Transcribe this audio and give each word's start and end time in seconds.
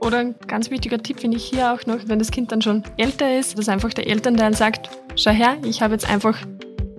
Oder 0.00 0.20
ein 0.20 0.34
ganz 0.46 0.70
wichtiger 0.70 1.02
Tipp 1.02 1.20
finde 1.20 1.36
ich 1.36 1.44
hier 1.44 1.72
auch 1.72 1.84
noch, 1.84 1.98
wenn 2.06 2.18
das 2.18 2.30
Kind 2.30 2.50
dann 2.52 2.62
schon 2.62 2.82
älter 2.96 3.38
ist, 3.38 3.58
dass 3.58 3.68
einfach 3.68 3.92
der 3.92 4.06
Elternteil 4.06 4.54
sagt, 4.54 4.88
schau 5.14 5.30
her, 5.30 5.58
ich 5.62 5.82
habe 5.82 5.92
jetzt 5.92 6.08
einfach 6.08 6.38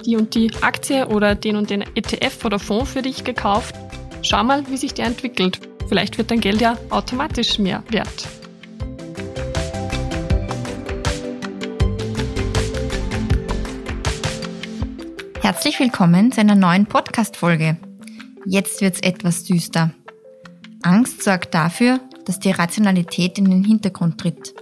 die 0.06 0.16
und 0.16 0.36
die 0.36 0.52
Aktie 0.62 1.08
oder 1.08 1.34
den 1.34 1.56
und 1.56 1.72
den 1.72 1.82
ETF 1.82 2.46
oder 2.46 2.60
Fonds 2.60 2.92
für 2.92 3.02
dich 3.02 3.24
gekauft. 3.24 3.74
Schau 4.22 4.44
mal, 4.44 4.64
wie 4.70 4.78
sich 4.78 4.94
der 4.94 5.08
entwickelt. 5.08 5.60
Vielleicht 5.90 6.20
wird 6.20 6.30
dein 6.30 6.42
Geld 6.42 6.62
ja 6.62 6.78
automatisch 6.92 7.58
mehr 7.58 7.84
wert. 7.90 8.28
Herzlich 15.42 15.80
willkommen 15.80 16.32
zu 16.32 16.40
einer 16.40 16.56
neuen 16.56 16.86
Podcast-Folge. 16.86 17.78
Jetzt 18.46 18.80
wird's 18.82 19.00
etwas 19.02 19.44
düster. 19.44 19.92
Angst 20.84 21.24
sorgt 21.24 21.54
dafür, 21.56 22.00
dass 22.26 22.40
die 22.40 22.52
Rationalität 22.52 23.38
in 23.38 23.50
den 23.50 23.64
Hintergrund 23.64 24.20
tritt. 24.20 24.54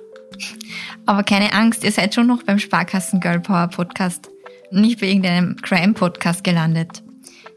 Aber 1.05 1.23
keine 1.23 1.53
Angst, 1.53 1.83
ihr 1.83 1.91
seid 1.91 2.13
schon 2.15 2.27
noch 2.27 2.43
beim 2.43 2.59
Sparkassen 2.59 3.19
Girl 3.19 3.39
Power 3.39 3.67
Podcast, 3.67 4.29
nicht 4.71 4.99
bei 4.99 5.07
irgendeinem 5.07 5.55
Crime 5.57 5.93
Podcast 5.93 6.43
gelandet. 6.43 7.03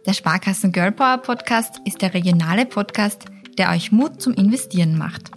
Der 0.07 0.15
Sparkassen 0.15 0.73
Girl 0.73 0.93
Power 0.93 1.19
Podcast 1.19 1.80
ist 1.84 2.02
der 2.02 2.15
regionale 2.15 2.66
Podcast, 2.66 3.27
der 3.59 3.70
euch 3.70 3.93
Mut 3.93 4.20
zum 4.20 4.34
Investieren 4.34 4.98
macht. 4.98 5.30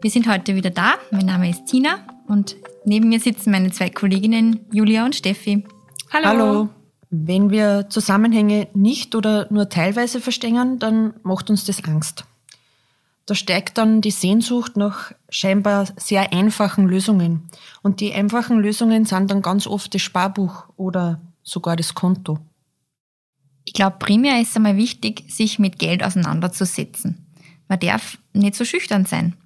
Wir 0.00 0.10
sind 0.10 0.28
heute 0.28 0.54
wieder 0.54 0.70
da. 0.70 0.94
Mein 1.10 1.26
Name 1.26 1.50
ist 1.50 1.66
Tina 1.66 1.98
und 2.26 2.56
neben 2.84 3.08
mir 3.08 3.20
sitzen 3.20 3.50
meine 3.50 3.70
zwei 3.70 3.90
Kolleginnen 3.90 4.60
Julia 4.72 5.04
und 5.04 5.14
Steffi. 5.14 5.64
Hallo. 6.12 6.26
Hallo. 6.26 6.68
Wenn 7.10 7.50
wir 7.50 7.86
Zusammenhänge 7.88 8.68
nicht 8.74 9.14
oder 9.14 9.46
nur 9.50 9.68
teilweise 9.68 10.20
verstehen, 10.20 10.78
dann 10.78 11.14
macht 11.22 11.50
uns 11.50 11.64
das 11.64 11.82
Angst. 11.84 12.24
Da 13.28 13.34
steigt 13.34 13.76
dann 13.76 14.00
die 14.00 14.10
Sehnsucht 14.10 14.78
nach 14.78 15.12
scheinbar 15.28 15.86
sehr 15.98 16.32
einfachen 16.32 16.88
Lösungen. 16.88 17.50
Und 17.82 18.00
die 18.00 18.14
einfachen 18.14 18.58
Lösungen 18.58 19.04
sind 19.04 19.30
dann 19.30 19.42
ganz 19.42 19.66
oft 19.66 19.92
das 19.92 20.00
Sparbuch 20.00 20.64
oder 20.78 21.20
sogar 21.42 21.76
das 21.76 21.92
Konto. 21.92 22.38
Ich 23.66 23.74
glaube, 23.74 23.98
primär 23.98 24.40
ist 24.40 24.48
es 24.48 24.56
einmal 24.56 24.78
wichtig, 24.78 25.24
sich 25.28 25.58
mit 25.58 25.78
Geld 25.78 26.02
auseinanderzusetzen. 26.02 27.26
Man 27.68 27.78
darf 27.80 28.16
nicht 28.32 28.54
so 28.54 28.64
schüchtern 28.64 29.04
sein. 29.04 29.36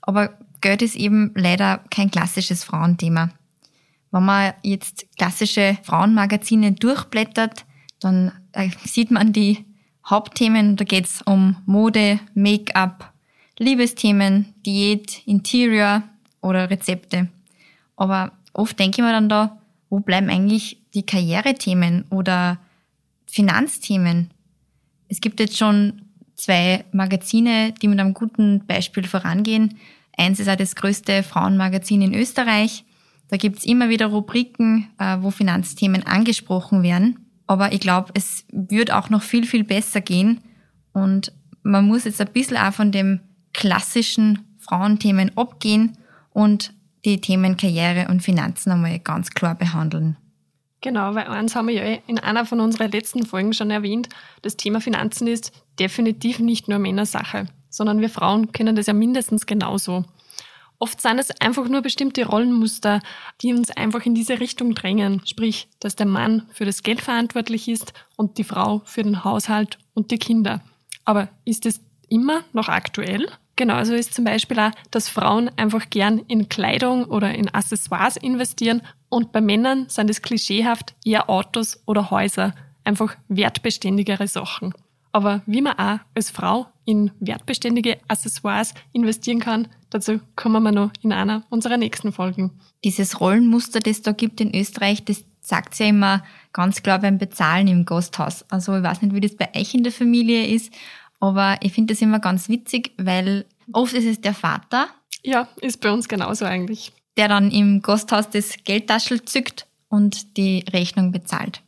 Aber 0.00 0.38
Geld 0.60 0.80
ist 0.80 0.94
eben 0.94 1.32
leider 1.34 1.78
kein 1.90 2.12
klassisches 2.12 2.62
Frauenthema. 2.62 3.30
Wenn 4.12 4.24
man 4.24 4.54
jetzt 4.62 5.06
klassische 5.16 5.76
Frauenmagazine 5.82 6.70
durchblättert, 6.70 7.64
dann 7.98 8.30
äh, 8.52 8.70
sieht 8.84 9.10
man 9.10 9.32
die 9.32 9.64
Hauptthemen. 10.08 10.76
Da 10.76 10.84
geht 10.84 11.06
es 11.06 11.20
um 11.22 11.56
Mode, 11.66 12.20
Make-up, 12.34 13.12
Liebesthemen, 13.58 14.54
Diät, 14.66 15.26
Interior 15.26 16.02
oder 16.40 16.70
Rezepte. 16.70 17.28
Aber 17.96 18.32
oft 18.52 18.78
denke 18.78 19.00
ich 19.00 19.04
mir 19.04 19.12
dann 19.12 19.28
da, 19.28 19.58
wo 19.90 20.00
bleiben 20.00 20.28
eigentlich 20.28 20.78
die 20.94 21.06
Karrierethemen 21.06 22.04
oder 22.10 22.58
Finanzthemen? 23.26 24.30
Es 25.08 25.20
gibt 25.20 25.40
jetzt 25.40 25.56
schon 25.56 26.02
zwei 26.34 26.84
Magazine, 26.92 27.72
die 27.80 27.88
mit 27.88 28.00
einem 28.00 28.14
guten 28.14 28.66
Beispiel 28.66 29.06
vorangehen. 29.06 29.78
Eins 30.16 30.40
ist 30.40 30.48
auch 30.48 30.56
das 30.56 30.74
größte 30.74 31.22
Frauenmagazin 31.22 32.02
in 32.02 32.14
Österreich. 32.14 32.84
Da 33.28 33.36
gibt's 33.36 33.64
immer 33.64 33.88
wieder 33.88 34.06
Rubriken, 34.06 34.88
äh, 34.98 35.18
wo 35.20 35.30
Finanzthemen 35.30 36.04
angesprochen 36.04 36.82
werden. 36.82 37.18
Aber 37.46 37.72
ich 37.72 37.80
glaube, 37.80 38.12
es 38.14 38.44
wird 38.50 38.92
auch 38.92 39.10
noch 39.10 39.22
viel, 39.22 39.46
viel 39.46 39.64
besser 39.64 40.00
gehen. 40.00 40.40
Und 40.92 41.32
man 41.62 41.86
muss 41.86 42.04
jetzt 42.04 42.20
ein 42.20 42.32
bisschen 42.32 42.56
auch 42.56 42.72
von 42.72 42.92
dem 42.92 43.20
klassischen 43.54 44.56
Frauenthemen 44.58 45.36
abgehen 45.36 45.96
und 46.30 46.74
die 47.04 47.20
Themen 47.20 47.56
Karriere 47.56 48.08
und 48.08 48.22
Finanzen 48.22 48.72
einmal 48.72 48.98
ganz 48.98 49.30
klar 49.30 49.54
behandeln. 49.54 50.16
Genau, 50.80 51.14
weil 51.14 51.28
eins 51.28 51.56
haben 51.56 51.68
wir 51.68 51.74
ja 51.74 51.98
in 52.06 52.18
einer 52.18 52.44
von 52.44 52.60
unseren 52.60 52.90
letzten 52.90 53.24
Folgen 53.24 53.54
schon 53.54 53.70
erwähnt, 53.70 54.10
das 54.42 54.58
Thema 54.58 54.82
Finanzen 54.82 55.26
ist 55.26 55.50
definitiv 55.78 56.40
nicht 56.40 56.68
nur 56.68 56.78
Männersache, 56.78 57.46
sondern 57.70 58.02
wir 58.02 58.10
Frauen 58.10 58.52
kennen 58.52 58.76
das 58.76 58.86
ja 58.86 58.92
mindestens 58.92 59.46
genauso. 59.46 60.04
Oft 60.78 61.00
sind 61.00 61.18
es 61.18 61.30
einfach 61.40 61.68
nur 61.68 61.80
bestimmte 61.80 62.26
Rollenmuster, 62.26 63.00
die 63.40 63.54
uns 63.54 63.70
einfach 63.70 64.04
in 64.04 64.14
diese 64.14 64.40
Richtung 64.40 64.74
drängen, 64.74 65.22
sprich, 65.24 65.68
dass 65.80 65.96
der 65.96 66.04
Mann 66.04 66.46
für 66.52 66.66
das 66.66 66.82
Geld 66.82 67.00
verantwortlich 67.00 67.68
ist 67.68 67.94
und 68.16 68.36
die 68.36 68.44
Frau 68.44 68.82
für 68.84 69.02
den 69.02 69.24
Haushalt 69.24 69.78
und 69.94 70.10
die 70.10 70.18
Kinder. 70.18 70.60
Aber 71.06 71.28
ist 71.46 71.64
es 71.64 71.80
immer 72.10 72.42
noch 72.52 72.68
aktuell? 72.68 73.26
Genauso 73.56 73.94
ist 73.94 74.14
zum 74.14 74.24
Beispiel 74.24 74.58
auch, 74.58 74.72
dass 74.90 75.08
Frauen 75.08 75.50
einfach 75.56 75.88
gern 75.90 76.18
in 76.26 76.48
Kleidung 76.48 77.04
oder 77.04 77.34
in 77.34 77.48
Accessoires 77.48 78.16
investieren 78.16 78.82
und 79.08 79.30
bei 79.30 79.40
Männern 79.40 79.86
sind 79.88 80.10
es 80.10 80.22
klischeehaft 80.22 80.94
eher 81.04 81.30
Autos 81.30 81.80
oder 81.86 82.10
Häuser, 82.10 82.54
einfach 82.82 83.16
wertbeständigere 83.28 84.26
Sachen. 84.26 84.74
Aber 85.12 85.42
wie 85.46 85.62
man 85.62 85.78
auch 85.78 86.00
als 86.16 86.30
Frau 86.30 86.66
in 86.84 87.12
wertbeständige 87.20 87.98
Accessoires 88.08 88.74
investieren 88.92 89.38
kann, 89.38 89.68
dazu 89.90 90.18
kommen 90.34 90.64
wir 90.64 90.72
noch 90.72 90.90
in 91.02 91.12
einer 91.12 91.44
unserer 91.50 91.76
nächsten 91.76 92.12
Folgen. 92.12 92.50
Dieses 92.82 93.20
Rollenmuster, 93.20 93.78
das 93.78 94.02
da 94.02 94.10
gibt 94.10 94.40
in 94.40 94.52
Österreich, 94.52 95.04
das 95.04 95.24
sagt 95.40 95.78
ja 95.78 95.86
immer 95.86 96.24
ganz 96.52 96.82
klar 96.82 96.98
beim 96.98 97.18
Bezahlen 97.18 97.68
im 97.68 97.84
Gasthaus. 97.84 98.44
Also 98.50 98.76
ich 98.76 98.82
weiß 98.82 99.02
nicht, 99.02 99.14
wie 99.14 99.20
das 99.20 99.36
bei 99.36 99.48
euch 99.54 99.74
in 99.74 99.84
der 99.84 99.92
Familie 99.92 100.46
ist, 100.46 100.72
aber 101.24 101.56
ich 101.62 101.72
finde 101.72 101.94
das 101.94 102.02
immer 102.02 102.18
ganz 102.18 102.50
witzig, 102.50 102.92
weil 102.98 103.46
oft 103.72 103.94
ist 103.94 104.04
es 104.04 104.20
der 104.20 104.34
Vater. 104.34 104.88
Ja, 105.22 105.48
ist 105.62 105.80
bei 105.80 105.90
uns 105.90 106.06
genauso 106.06 106.44
eigentlich. 106.44 106.92
Der 107.16 107.28
dann 107.28 107.50
im 107.50 107.80
Gasthaus 107.80 108.28
das 108.28 108.56
Geldtaschel 108.64 109.24
zückt 109.24 109.66
und 109.88 110.36
die 110.36 110.64
Rechnung 110.70 111.12
bezahlt. 111.12 111.62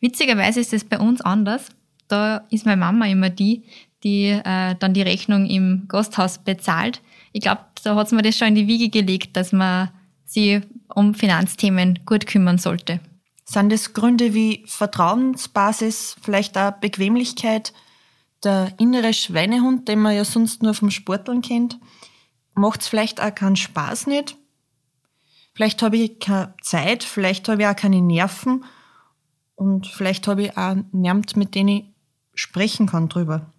Witzigerweise 0.00 0.60
ist 0.60 0.72
es 0.72 0.82
bei 0.84 0.98
uns 0.98 1.20
anders. 1.20 1.68
Da 2.08 2.44
ist 2.50 2.66
meine 2.66 2.80
Mama 2.80 3.06
immer 3.06 3.30
die, 3.30 3.62
die 4.02 4.26
äh, 4.26 4.74
dann 4.78 4.92
die 4.92 5.02
Rechnung 5.02 5.46
im 5.46 5.84
Gasthaus 5.86 6.38
bezahlt. 6.38 7.00
Ich 7.32 7.42
glaube, 7.42 7.60
da 7.84 7.94
hat 7.94 8.08
sie 8.08 8.16
mir 8.16 8.22
das 8.22 8.36
schon 8.36 8.48
in 8.48 8.54
die 8.56 8.66
Wiege 8.66 8.88
gelegt, 8.88 9.36
dass 9.36 9.52
man 9.52 9.90
sich 10.24 10.60
um 10.88 11.14
Finanzthemen 11.14 12.00
gut 12.06 12.26
kümmern 12.26 12.58
sollte. 12.58 12.98
Sind 13.44 13.70
das 13.70 13.92
Gründe 13.92 14.34
wie 14.34 14.64
Vertrauensbasis, 14.66 16.16
vielleicht 16.22 16.58
auch 16.58 16.72
Bequemlichkeit, 16.72 17.72
der 18.44 18.72
innere 18.78 19.12
Schweinehund, 19.12 19.88
den 19.88 20.00
man 20.00 20.14
ja 20.14 20.24
sonst 20.24 20.62
nur 20.62 20.74
vom 20.74 20.90
Sporteln 20.90 21.42
kennt, 21.42 21.78
macht 22.54 22.82
es 22.82 22.88
vielleicht 22.88 23.20
auch 23.20 23.34
keinen 23.34 23.56
Spaß 23.56 24.06
nicht. 24.06 24.36
Vielleicht 25.54 25.82
habe 25.82 25.96
ich 25.96 26.18
keine 26.18 26.54
Zeit, 26.62 27.04
vielleicht 27.04 27.48
habe 27.48 27.62
ich 27.62 27.68
auch 27.68 27.76
keine 27.76 28.00
Nerven 28.00 28.64
und 29.54 29.86
vielleicht 29.86 30.26
habe 30.26 30.44
ich 30.44 30.56
auch 30.56 30.76
niemand, 30.92 31.36
mit 31.36 31.54
denen 31.54 31.68
ich 31.68 31.84
sprechen 32.34 32.86
kann 32.86 33.08
drüber. 33.08 33.52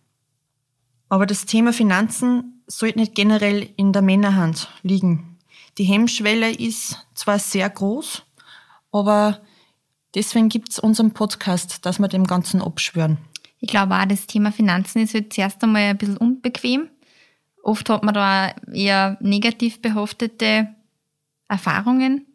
Aber 1.08 1.26
das 1.26 1.46
Thema 1.46 1.72
Finanzen 1.72 2.62
sollte 2.68 3.00
nicht 3.00 3.16
generell 3.16 3.70
in 3.78 3.94
der 3.94 4.02
Männerhand 4.02 4.70
liegen. 4.82 5.38
Die 5.78 5.84
Hemmschwelle 5.84 6.52
ist 6.52 7.06
zwar 7.14 7.40
sehr 7.40 7.70
groß, 7.70 8.24
aber 8.92 9.42
deswegen 10.16 10.50
gibt 10.50 10.72
es 10.72 10.80
unseren 10.80 11.12
Podcast, 11.12 11.86
dass 11.86 12.00
wir 12.00 12.08
dem 12.08 12.26
Ganzen 12.26 12.62
abschwören. 12.62 13.18
Ich 13.66 13.72
glaube 13.72 13.96
auch, 13.96 14.06
das 14.06 14.28
Thema 14.28 14.52
Finanzen 14.52 15.02
ist 15.02 15.16
halt 15.16 15.34
zuerst 15.34 15.64
einmal 15.64 15.82
ein 15.82 15.98
bisschen 15.98 16.18
unbequem. 16.18 16.88
Oft 17.64 17.90
hat 17.90 18.04
man 18.04 18.14
da 18.14 18.54
eher 18.72 19.18
negativ 19.22 19.82
behaftete 19.82 20.68
Erfahrungen. 21.48 22.28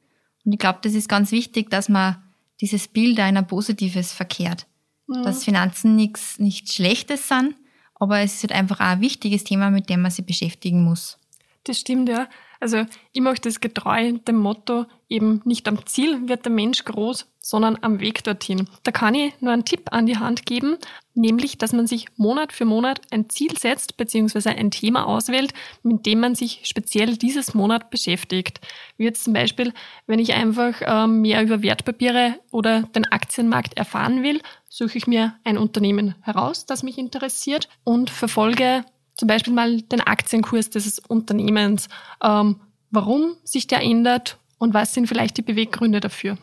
Und 0.44 0.52
ich 0.52 0.58
glaube, 0.58 0.80
das 0.82 0.94
ist 0.94 1.08
ganz 1.08 1.30
wichtig, 1.30 1.70
dass 1.70 1.88
man 1.88 2.16
dieses 2.60 2.88
Bild 2.88 3.20
einer 3.20 3.44
Positives 3.44 4.12
verkehrt. 4.12 4.66
Mhm. 5.06 5.22
Dass 5.22 5.44
Finanzen 5.44 5.94
nichts, 5.94 6.40
nichts 6.40 6.74
Schlechtes 6.74 7.28
sind, 7.28 7.54
aber 7.94 8.18
es 8.18 8.34
ist 8.34 8.42
halt 8.42 8.52
einfach 8.52 8.80
auch 8.80 8.86
ein 8.86 9.00
wichtiges 9.00 9.44
Thema, 9.44 9.70
mit 9.70 9.88
dem 9.88 10.02
man 10.02 10.10
sich 10.10 10.26
beschäftigen 10.26 10.82
muss. 10.82 11.16
Das 11.62 11.78
stimmt, 11.78 12.08
ja. 12.08 12.28
Also 12.60 12.84
ich 13.12 13.22
mache 13.22 13.40
das 13.40 13.60
getreu 13.60 14.12
dem 14.12 14.36
Motto, 14.36 14.84
eben 15.08 15.40
nicht 15.46 15.66
am 15.66 15.86
Ziel 15.86 16.28
wird 16.28 16.44
der 16.44 16.52
Mensch 16.52 16.84
groß, 16.84 17.26
sondern 17.40 17.78
am 17.80 18.00
Weg 18.00 18.22
dorthin. 18.22 18.68
Da 18.82 18.92
kann 18.92 19.14
ich 19.14 19.32
nur 19.40 19.52
einen 19.52 19.64
Tipp 19.64 19.88
an 19.92 20.04
die 20.04 20.18
Hand 20.18 20.44
geben, 20.44 20.76
nämlich, 21.14 21.56
dass 21.56 21.72
man 21.72 21.86
sich 21.86 22.06
Monat 22.16 22.52
für 22.52 22.66
Monat 22.66 23.00
ein 23.10 23.30
Ziel 23.30 23.56
setzt, 23.56 23.96
beziehungsweise 23.96 24.50
ein 24.50 24.70
Thema 24.70 25.06
auswählt, 25.06 25.54
mit 25.82 26.04
dem 26.04 26.20
man 26.20 26.34
sich 26.34 26.60
speziell 26.64 27.16
dieses 27.16 27.54
Monat 27.54 27.90
beschäftigt. 27.90 28.60
Wie 28.98 29.04
jetzt 29.04 29.24
zum 29.24 29.32
Beispiel, 29.32 29.72
wenn 30.06 30.18
ich 30.18 30.34
einfach 30.34 30.74
ähm, 30.82 31.22
mehr 31.22 31.42
über 31.42 31.62
Wertpapiere 31.62 32.34
oder 32.52 32.82
den 32.82 33.06
Aktienmarkt 33.06 33.78
erfahren 33.78 34.22
will, 34.22 34.42
suche 34.68 34.98
ich 34.98 35.06
mir 35.06 35.34
ein 35.44 35.56
Unternehmen 35.56 36.14
heraus, 36.20 36.66
das 36.66 36.82
mich 36.82 36.98
interessiert 36.98 37.70
und 37.84 38.10
verfolge 38.10 38.84
zum 39.20 39.28
Beispiel 39.28 39.52
mal 39.52 39.82
den 39.82 40.00
Aktienkurs 40.00 40.70
dieses 40.70 40.98
Unternehmens, 40.98 41.88
ähm, 42.24 42.56
warum 42.90 43.36
sich 43.44 43.66
der 43.66 43.82
ändert 43.82 44.38
und 44.58 44.72
was 44.72 44.94
sind 44.94 45.08
vielleicht 45.08 45.36
die 45.36 45.42
Beweggründe 45.42 46.00
dafür. 46.00 46.38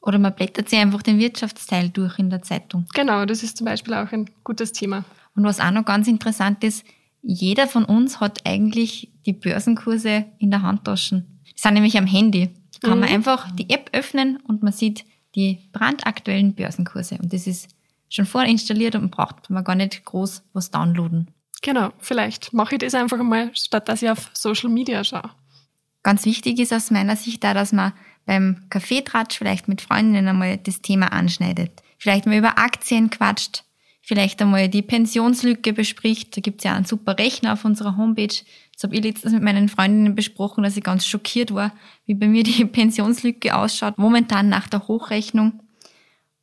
Oder 0.00 0.20
man 0.20 0.32
blättert 0.32 0.68
sich 0.68 0.78
einfach 0.78 1.02
den 1.02 1.18
Wirtschaftsteil 1.18 1.88
durch 1.88 2.20
in 2.20 2.30
der 2.30 2.40
Zeitung. 2.42 2.86
Genau, 2.94 3.24
das 3.24 3.42
ist 3.42 3.56
zum 3.56 3.64
Beispiel 3.64 3.94
auch 3.94 4.12
ein 4.12 4.30
gutes 4.44 4.70
Thema. 4.70 5.04
Und 5.34 5.42
was 5.42 5.58
auch 5.58 5.72
noch 5.72 5.84
ganz 5.84 6.06
interessant 6.06 6.62
ist, 6.62 6.84
jeder 7.20 7.66
von 7.66 7.84
uns 7.84 8.20
hat 8.20 8.46
eigentlich 8.46 9.12
die 9.26 9.32
Börsenkurse 9.32 10.24
in 10.38 10.52
der 10.52 10.62
Handtasche. 10.62 11.24
Die 11.46 11.60
sind 11.60 11.74
nämlich 11.74 11.98
am 11.98 12.06
Handy. 12.06 12.50
Da 12.80 12.90
kann 12.90 12.98
mhm. 12.98 13.06
man 13.06 13.12
einfach 13.12 13.50
die 13.56 13.70
App 13.70 13.90
öffnen 13.92 14.38
und 14.46 14.62
man 14.62 14.72
sieht 14.72 15.04
die 15.34 15.68
brandaktuellen 15.72 16.54
Börsenkurse. 16.54 17.18
Und 17.20 17.32
das 17.32 17.48
ist 17.48 17.74
schon 18.08 18.24
vorinstalliert 18.24 18.94
und 18.94 19.10
braucht 19.10 19.50
man 19.50 19.64
gar 19.64 19.74
nicht 19.74 20.04
groß 20.04 20.44
was 20.52 20.70
downloaden. 20.70 21.32
Genau, 21.62 21.90
vielleicht 21.98 22.52
mache 22.52 22.76
ich 22.76 22.78
das 22.80 22.94
einfach 22.94 23.22
mal, 23.22 23.50
statt 23.54 23.88
dass 23.88 24.02
ich 24.02 24.10
auf 24.10 24.30
Social 24.32 24.70
Media 24.70 25.02
schaue. 25.02 25.30
Ganz 26.02 26.24
wichtig 26.24 26.58
ist 26.60 26.72
aus 26.72 26.90
meiner 26.90 27.16
Sicht 27.16 27.42
da, 27.42 27.54
dass 27.54 27.72
man 27.72 27.92
beim 28.26 28.64
Kaffeetratsch 28.70 29.38
vielleicht 29.38 29.68
mit 29.68 29.80
Freundinnen 29.80 30.28
einmal 30.28 30.58
das 30.58 30.80
Thema 30.80 31.12
anschneidet. 31.12 31.82
Vielleicht 31.98 32.26
mal 32.26 32.38
über 32.38 32.58
Aktien 32.58 33.10
quatscht, 33.10 33.64
vielleicht 34.02 34.40
einmal 34.40 34.68
die 34.68 34.82
Pensionslücke 34.82 35.72
bespricht. 35.72 36.36
Da 36.36 36.40
gibt's 36.40 36.64
ja 36.64 36.74
einen 36.74 36.84
super 36.84 37.18
Rechner 37.18 37.54
auf 37.54 37.64
unserer 37.64 37.96
Homepage. 37.96 38.36
Das 38.72 38.84
habe 38.84 38.94
ich 38.94 39.02
letztens 39.02 39.32
mit 39.32 39.42
meinen 39.42 39.68
Freundinnen 39.68 40.14
besprochen, 40.14 40.62
dass 40.62 40.76
ich 40.76 40.84
ganz 40.84 41.06
schockiert 41.06 41.52
war, 41.52 41.72
wie 42.06 42.14
bei 42.14 42.28
mir 42.28 42.44
die 42.44 42.64
Pensionslücke 42.66 43.56
ausschaut, 43.56 43.98
momentan 43.98 44.48
nach 44.48 44.68
der 44.68 44.86
Hochrechnung. 44.86 45.60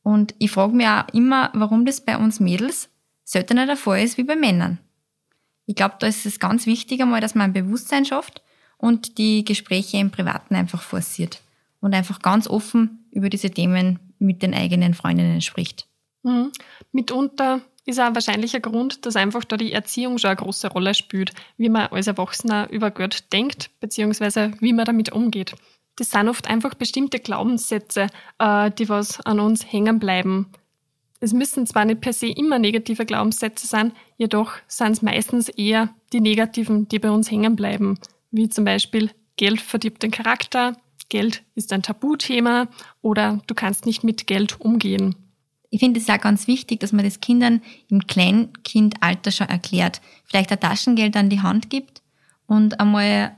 Und 0.02 0.34
ich 0.38 0.50
frage 0.50 0.74
mich 0.74 0.86
auch 0.86 1.08
immer, 1.14 1.50
warum 1.54 1.86
das 1.86 2.04
bei 2.04 2.18
uns 2.18 2.38
Mädels 2.38 2.90
seltener 3.24 3.66
der 3.66 3.76
Fall 3.76 4.02
ist 4.02 4.18
wie 4.18 4.24
bei 4.24 4.36
Männern. 4.36 4.78
Ich 5.66 5.74
glaube, 5.74 5.96
da 5.98 6.06
ist 6.06 6.26
es 6.26 6.38
ganz 6.38 6.66
wichtig 6.66 7.00
einmal, 7.02 7.20
dass 7.20 7.34
man 7.34 7.50
ein 7.50 7.52
Bewusstsein 7.52 8.04
schafft 8.04 8.42
und 8.78 9.18
die 9.18 9.44
Gespräche 9.44 9.98
im 9.98 10.10
Privaten 10.10 10.54
einfach 10.54 10.82
forciert 10.82 11.42
und 11.80 11.94
einfach 11.94 12.20
ganz 12.20 12.48
offen 12.48 13.04
über 13.10 13.28
diese 13.28 13.50
Themen 13.50 13.98
mit 14.18 14.42
den 14.42 14.54
eigenen 14.54 14.94
Freundinnen 14.94 15.40
spricht. 15.40 15.86
Mhm. 16.22 16.52
Mitunter 16.92 17.60
ist 17.84 18.00
auch 18.00 18.06
ein 18.06 18.62
Grund, 18.62 19.06
dass 19.06 19.16
einfach 19.16 19.44
da 19.44 19.56
die 19.56 19.72
Erziehung 19.72 20.18
schon 20.18 20.30
eine 20.30 20.36
große 20.36 20.68
Rolle 20.68 20.94
spielt, 20.94 21.32
wie 21.56 21.68
man 21.68 21.86
als 21.86 22.08
Erwachsener 22.08 22.68
über 22.70 22.90
Geld 22.90 23.32
denkt, 23.32 23.70
beziehungsweise 23.80 24.52
wie 24.60 24.72
man 24.72 24.84
damit 24.84 25.12
umgeht. 25.12 25.54
Das 25.94 26.10
sind 26.10 26.28
oft 26.28 26.48
einfach 26.48 26.74
bestimmte 26.74 27.20
Glaubenssätze, 27.20 28.08
äh, 28.38 28.70
die 28.72 28.88
was 28.88 29.20
an 29.20 29.40
uns 29.40 29.70
hängen 29.72 29.98
bleiben. 29.98 30.46
Es 31.26 31.32
müssen 31.32 31.66
zwar 31.66 31.84
nicht 31.84 32.02
per 32.02 32.12
se 32.12 32.28
immer 32.28 32.60
negative 32.60 33.04
Glaubenssätze 33.04 33.66
sein, 33.66 33.90
jedoch 34.16 34.52
sind 34.68 34.92
es 34.92 35.02
meistens 35.02 35.48
eher 35.48 35.92
die 36.12 36.20
negativen, 36.20 36.86
die 36.86 37.00
bei 37.00 37.10
uns 37.10 37.28
hängen 37.32 37.56
bleiben, 37.56 37.98
wie 38.30 38.48
zum 38.48 38.64
Beispiel 38.64 39.10
Geld 39.34 39.60
verdirbt 39.60 40.04
den 40.04 40.12
Charakter, 40.12 40.76
Geld 41.08 41.42
ist 41.56 41.72
ein 41.72 41.82
Tabuthema 41.82 42.68
oder 43.02 43.42
du 43.48 43.56
kannst 43.56 43.86
nicht 43.86 44.04
mit 44.04 44.28
Geld 44.28 44.60
umgehen. 44.60 45.16
Ich 45.70 45.80
finde 45.80 45.98
es 45.98 46.08
auch 46.08 46.20
ganz 46.20 46.46
wichtig, 46.46 46.78
dass 46.78 46.92
man 46.92 47.04
das 47.04 47.18
Kindern 47.18 47.60
im 47.88 48.06
Kleinkindalter 48.06 49.32
schon 49.32 49.48
erklärt. 49.48 50.00
Vielleicht 50.26 50.52
ein 50.52 50.60
Taschengeld 50.60 51.16
an 51.16 51.28
die 51.28 51.42
Hand 51.42 51.70
gibt 51.70 52.02
und 52.46 52.78
einmal 52.78 53.34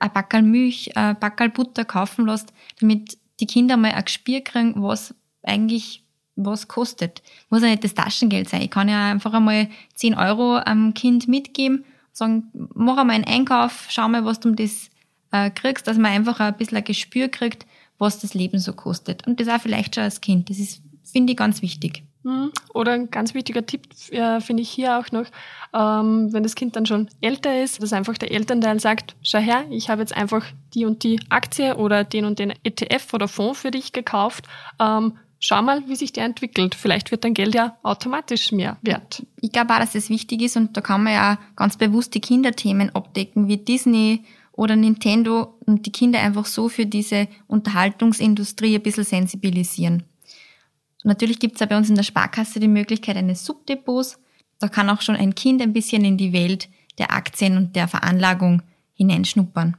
ein 0.00 0.12
Backel 0.12 0.42
Milch, 0.42 0.96
ein 0.96 1.16
Backel 1.20 1.50
Butter 1.50 1.84
kaufen 1.84 2.26
lässt, 2.26 2.52
damit 2.80 3.16
die 3.38 3.46
Kinder 3.46 3.76
mal 3.76 3.92
ein 3.92 4.04
Gespür 4.04 4.40
kriegen, 4.40 4.82
was 4.82 5.14
eigentlich 5.44 6.02
was 6.44 6.68
kostet. 6.68 7.22
Muss 7.50 7.62
ja 7.62 7.68
nicht 7.68 7.84
das 7.84 7.94
Taschengeld 7.94 8.48
sein. 8.48 8.62
Ich 8.62 8.70
kann 8.70 8.88
ja 8.88 9.10
einfach 9.10 9.32
einmal 9.32 9.68
10 9.94 10.14
Euro 10.14 10.56
am 10.56 10.94
Kind 10.94 11.28
mitgeben, 11.28 11.84
sagen, 12.12 12.50
mach 12.74 12.96
einmal 12.96 13.16
einen 13.16 13.24
Einkauf, 13.24 13.86
schau 13.88 14.08
mal, 14.08 14.24
was 14.24 14.40
du 14.40 14.50
um 14.50 14.56
das 14.56 14.90
äh, 15.32 15.50
kriegst, 15.50 15.86
dass 15.86 15.98
man 15.98 16.12
einfach 16.12 16.40
ein 16.40 16.56
bisschen 16.56 16.78
ein 16.78 16.84
Gespür 16.84 17.28
kriegt, 17.28 17.66
was 17.98 18.20
das 18.20 18.34
Leben 18.34 18.58
so 18.58 18.72
kostet. 18.72 19.26
Und 19.26 19.40
das 19.40 19.48
auch 19.48 19.60
vielleicht 19.60 19.94
schon 19.94 20.04
als 20.04 20.20
Kind. 20.20 20.48
Das 20.50 20.58
ist, 20.58 20.80
finde 21.04 21.32
ich, 21.32 21.36
ganz 21.36 21.62
wichtig. 21.62 22.02
Mhm. 22.22 22.52
Oder 22.74 22.92
ein 22.92 23.10
ganz 23.10 23.34
wichtiger 23.34 23.64
Tipp 23.64 23.82
äh, 24.10 24.40
finde 24.40 24.62
ich 24.62 24.70
hier 24.70 24.98
auch 24.98 25.10
noch, 25.12 25.26
ähm, 25.72 26.32
wenn 26.32 26.42
das 26.42 26.54
Kind 26.54 26.76
dann 26.76 26.86
schon 26.86 27.08
älter 27.20 27.62
ist, 27.62 27.82
dass 27.82 27.92
einfach 27.92 28.18
der 28.18 28.32
Elternteil 28.32 28.80
sagt, 28.80 29.16
schau 29.22 29.38
her, 29.38 29.64
ich 29.70 29.88
habe 29.88 30.00
jetzt 30.00 30.16
einfach 30.16 30.44
die 30.74 30.84
und 30.84 31.02
die 31.04 31.20
Aktie 31.28 31.76
oder 31.76 32.04
den 32.04 32.24
und 32.24 32.38
den 32.38 32.52
ETF 32.64 33.14
oder 33.14 33.28
Fonds 33.28 33.60
für 33.60 33.70
dich 33.70 33.92
gekauft. 33.92 34.46
Ähm, 34.80 35.14
schau 35.38 35.62
mal, 35.62 35.86
wie 35.88 35.96
sich 35.96 36.12
der 36.12 36.24
entwickelt. 36.24 36.74
Vielleicht 36.74 37.10
wird 37.10 37.24
dein 37.24 37.34
Geld 37.34 37.54
ja 37.54 37.76
automatisch 37.82 38.52
mehr 38.52 38.76
wert. 38.82 39.24
Ich 39.40 39.52
glaube 39.52 39.74
auch, 39.74 39.78
dass 39.78 39.92
das 39.92 40.10
wichtig 40.10 40.42
ist 40.42 40.56
und 40.56 40.76
da 40.76 40.80
kann 40.80 41.02
man 41.02 41.12
ja 41.12 41.38
ganz 41.56 41.76
bewusst 41.76 42.14
die 42.14 42.20
Kinderthemen 42.20 42.94
abdecken, 42.94 43.48
wie 43.48 43.56
Disney 43.56 44.24
oder 44.52 44.74
Nintendo 44.74 45.54
und 45.66 45.86
die 45.86 45.92
Kinder 45.92 46.20
einfach 46.20 46.46
so 46.46 46.68
für 46.68 46.86
diese 46.86 47.28
Unterhaltungsindustrie 47.46 48.74
ein 48.74 48.82
bisschen 48.82 49.04
sensibilisieren. 49.04 50.02
Natürlich 51.04 51.38
gibt 51.38 51.54
es 51.54 51.60
ja 51.60 51.66
bei 51.66 51.76
uns 51.76 51.88
in 51.88 51.94
der 51.94 52.02
Sparkasse 52.02 52.58
die 52.58 52.68
Möglichkeit 52.68 53.16
eines 53.16 53.44
Subdepots. 53.44 54.18
Da 54.58 54.68
kann 54.68 54.90
auch 54.90 55.00
schon 55.00 55.14
ein 55.14 55.36
Kind 55.36 55.62
ein 55.62 55.72
bisschen 55.72 56.04
in 56.04 56.16
die 56.16 56.32
Welt 56.32 56.68
der 56.98 57.12
Aktien 57.12 57.56
und 57.56 57.76
der 57.76 57.86
Veranlagung 57.86 58.62
hineinschnuppern. 58.94 59.76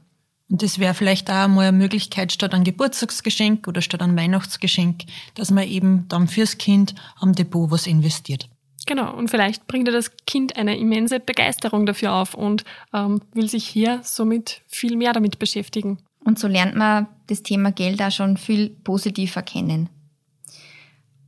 Und 0.50 0.62
das 0.62 0.80
wäre 0.80 0.94
vielleicht 0.94 1.30
auch 1.30 1.46
mal 1.46 1.68
eine 1.68 1.76
Möglichkeit, 1.76 2.32
statt 2.32 2.54
ein 2.54 2.64
Geburtstagsgeschenk 2.64 3.68
oder 3.68 3.82
statt 3.82 4.02
ein 4.02 4.16
Weihnachtsgeschenk, 4.16 5.04
dass 5.36 5.52
man 5.52 5.68
eben 5.68 6.06
dann 6.08 6.26
fürs 6.26 6.58
Kind 6.58 6.94
am 7.20 7.34
Depot 7.34 7.70
was 7.70 7.86
investiert. 7.86 8.48
Genau, 8.86 9.14
und 9.14 9.30
vielleicht 9.30 9.68
bringt 9.68 9.86
ja 9.86 9.94
das 9.94 10.16
Kind 10.26 10.56
eine 10.56 10.76
immense 10.76 11.20
Begeisterung 11.20 11.86
dafür 11.86 12.14
auf 12.14 12.34
und 12.34 12.64
ähm, 12.92 13.20
will 13.32 13.48
sich 13.48 13.66
hier 13.66 14.00
somit 14.02 14.62
viel 14.66 14.96
mehr 14.96 15.12
damit 15.12 15.38
beschäftigen. 15.38 15.98
Und 16.24 16.38
so 16.38 16.48
lernt 16.48 16.74
man 16.74 17.06
das 17.28 17.42
Thema 17.42 17.70
Geld 17.70 18.02
auch 18.02 18.10
schon 18.10 18.36
viel 18.36 18.70
positiver 18.70 19.42
kennen. 19.42 19.88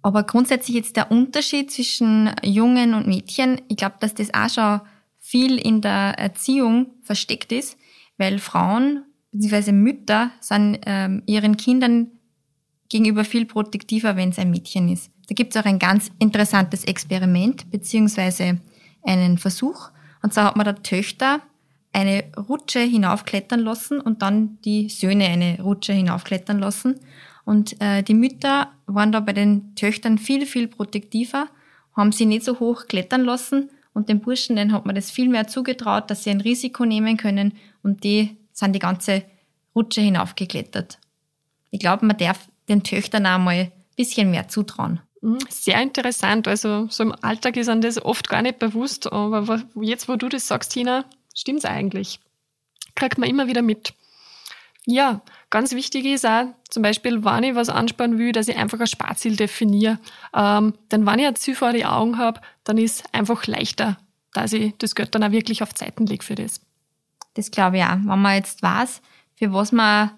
Aber 0.03 0.25
grundsätzlich 0.25 0.75
jetzt 0.75 0.97
der 0.97 1.13
Unterschied 1.13 1.71
zwischen 1.71 2.35
Jungen 2.43 2.95
und 2.95 3.07
Mädchen, 3.07 3.61
ich 3.69 3.77
glaube, 3.77 3.97
dass 4.01 4.15
das 4.15 4.35
auch 4.35 4.49
schon 4.49 4.81
viel 5.21 5.59
in 5.59 5.81
der 5.81 6.19
Erziehung 6.19 6.95
versteckt 7.03 7.53
ist, 7.53 7.79
weil 8.19 8.41
Frauen 8.41 9.05
bzw. 9.33 9.73
Mütter 9.73 10.31
sind 10.41 10.79
ähm, 10.87 11.23
ihren 11.27 11.57
Kindern 11.57 12.09
gegenüber 12.89 13.25
viel 13.25 13.47
protektiver, 13.47 14.17
wenn 14.17 14.31
es 14.31 14.39
ein 14.39 14.51
Mädchen 14.51 14.89
ist. 14.89 15.11
Da 15.29 15.35
gibt 15.35 15.55
es 15.55 15.61
auch 15.61 15.67
ein 15.67 15.79
ganz 15.79 16.11
interessantes 16.19 16.85
Experiment 16.85 17.71
beziehungsweise 17.71 18.61
einen 19.03 19.39
Versuch. 19.39 19.91
Und 20.23 20.35
zwar 20.35 20.45
hat 20.45 20.57
man 20.57 20.65
der 20.65 20.83
Töchter 20.83 21.41
eine 21.93 22.25
Rutsche 22.37 22.81
hinaufklettern 22.81 23.61
lassen 23.61 24.01
und 24.01 24.23
dann 24.23 24.59
die 24.65 24.89
Söhne 24.89 25.27
eine 25.27 25.61
Rutsche 25.63 25.93
hinaufklettern 25.93 26.59
lassen. 26.59 27.01
Und 27.45 27.81
äh, 27.81 28.03
die 28.03 28.15
Mütter 28.15 28.73
waren 28.87 29.13
da 29.13 29.21
bei 29.21 29.33
den 29.33 29.75
Töchtern 29.75 30.19
viel, 30.19 30.47
viel 30.47 30.69
protektiver, 30.69 31.49
haben 31.95 32.13
sie 32.13 32.27
nicht 32.27 32.45
so 32.45 32.61
hoch 32.61 32.87
klettern 32.87 33.25
lassen 33.25 33.71
und 33.93 34.09
den 34.09 34.21
Burschen, 34.21 34.57
denen 34.57 34.73
hat 34.73 34.87
man 34.87 34.95
das 34.95 35.11
viel 35.11 35.29
mehr 35.29 35.49
zugetraut, 35.49 36.11
dass 36.11 36.25
sie 36.25 36.31
ein 36.31 36.41
Risiko 36.41 36.85
nehmen 36.85 37.17
können 37.17 37.55
und 37.83 38.05
die 38.05 38.37
sind 38.63 38.73
die 38.73 38.79
ganze 38.79 39.25
Rutsche 39.75 40.01
hinaufgeklettert. 40.01 40.99
Ich 41.71 41.81
glaube, 41.81 42.07
man 42.07 42.17
darf 42.17 42.49
den 42.69 42.83
Töchtern 42.83 43.27
auch 43.27 43.39
mal 43.39 43.55
ein 43.55 43.73
bisschen 43.97 44.31
mehr 44.31 44.49
zutrauen. 44.49 45.01
Mhm, 45.21 45.39
sehr 45.49 45.81
interessant. 45.83 46.47
Also 46.47 46.87
so 46.89 47.03
im 47.03 47.15
Alltag 47.23 47.57
ist 47.57 47.69
einem 47.69 47.81
das 47.81 48.03
oft 48.03 48.29
gar 48.29 48.43
nicht 48.43 48.59
bewusst, 48.59 49.13
aber 49.13 49.63
jetzt, 49.81 50.09
wo 50.09 50.17
du 50.17 50.29
das 50.29 50.47
sagst, 50.47 50.73
Tina, 50.73 51.05
stimmt's 51.35 51.65
eigentlich. 51.65 52.21
Kriegt 52.95 53.19
man 53.19 53.29
immer 53.29 53.49
wieder 53.49 53.63
mit. 53.63 53.95
Ja, 54.85 55.23
ganz 55.51 55.73
wichtig 55.73 56.05
ist 56.07 56.27
auch, 56.27 56.47
zum 56.69 56.83
Beispiel, 56.83 57.25
wenn 57.25 57.45
ich 57.45 57.55
was 57.55 57.69
ansparen 57.69 58.19
will, 58.19 58.33
dass 58.33 58.49
ich 58.49 58.57
einfach 58.57 58.81
ein 58.81 58.87
Sparziel 58.87 59.37
definiere. 59.37 59.99
Ähm, 60.35 60.75
denn 60.91 61.07
wenn 61.07 61.21
ich 61.21 61.27
ein 61.27 61.37
Ziel 61.37 61.55
vor 61.55 61.73
die 61.73 61.87
Augen 61.87 62.19
habe, 62.19 62.41
dann 62.65 62.79
ist 62.79 63.05
einfach 63.15 63.47
leichter, 63.47 63.97
dass 64.35 64.53
ich 64.53 64.75
das 64.79 64.95
Geld 64.95 65.15
dann 65.15 65.23
auch 65.23 65.31
wirklich 65.31 65.63
auf 65.63 65.75
Zeiten 65.75 66.07
lege 66.07 66.25
für 66.25 66.35
das. 66.35 66.61
Das 67.35 67.51
glaube 67.51 67.79
ich 67.79 67.85
auch. 67.85 67.99
Wenn 68.05 68.21
man 68.21 68.37
jetzt 68.37 68.63
weiß, 68.63 69.01
für 69.35 69.53
was 69.53 69.73
man 69.73 70.11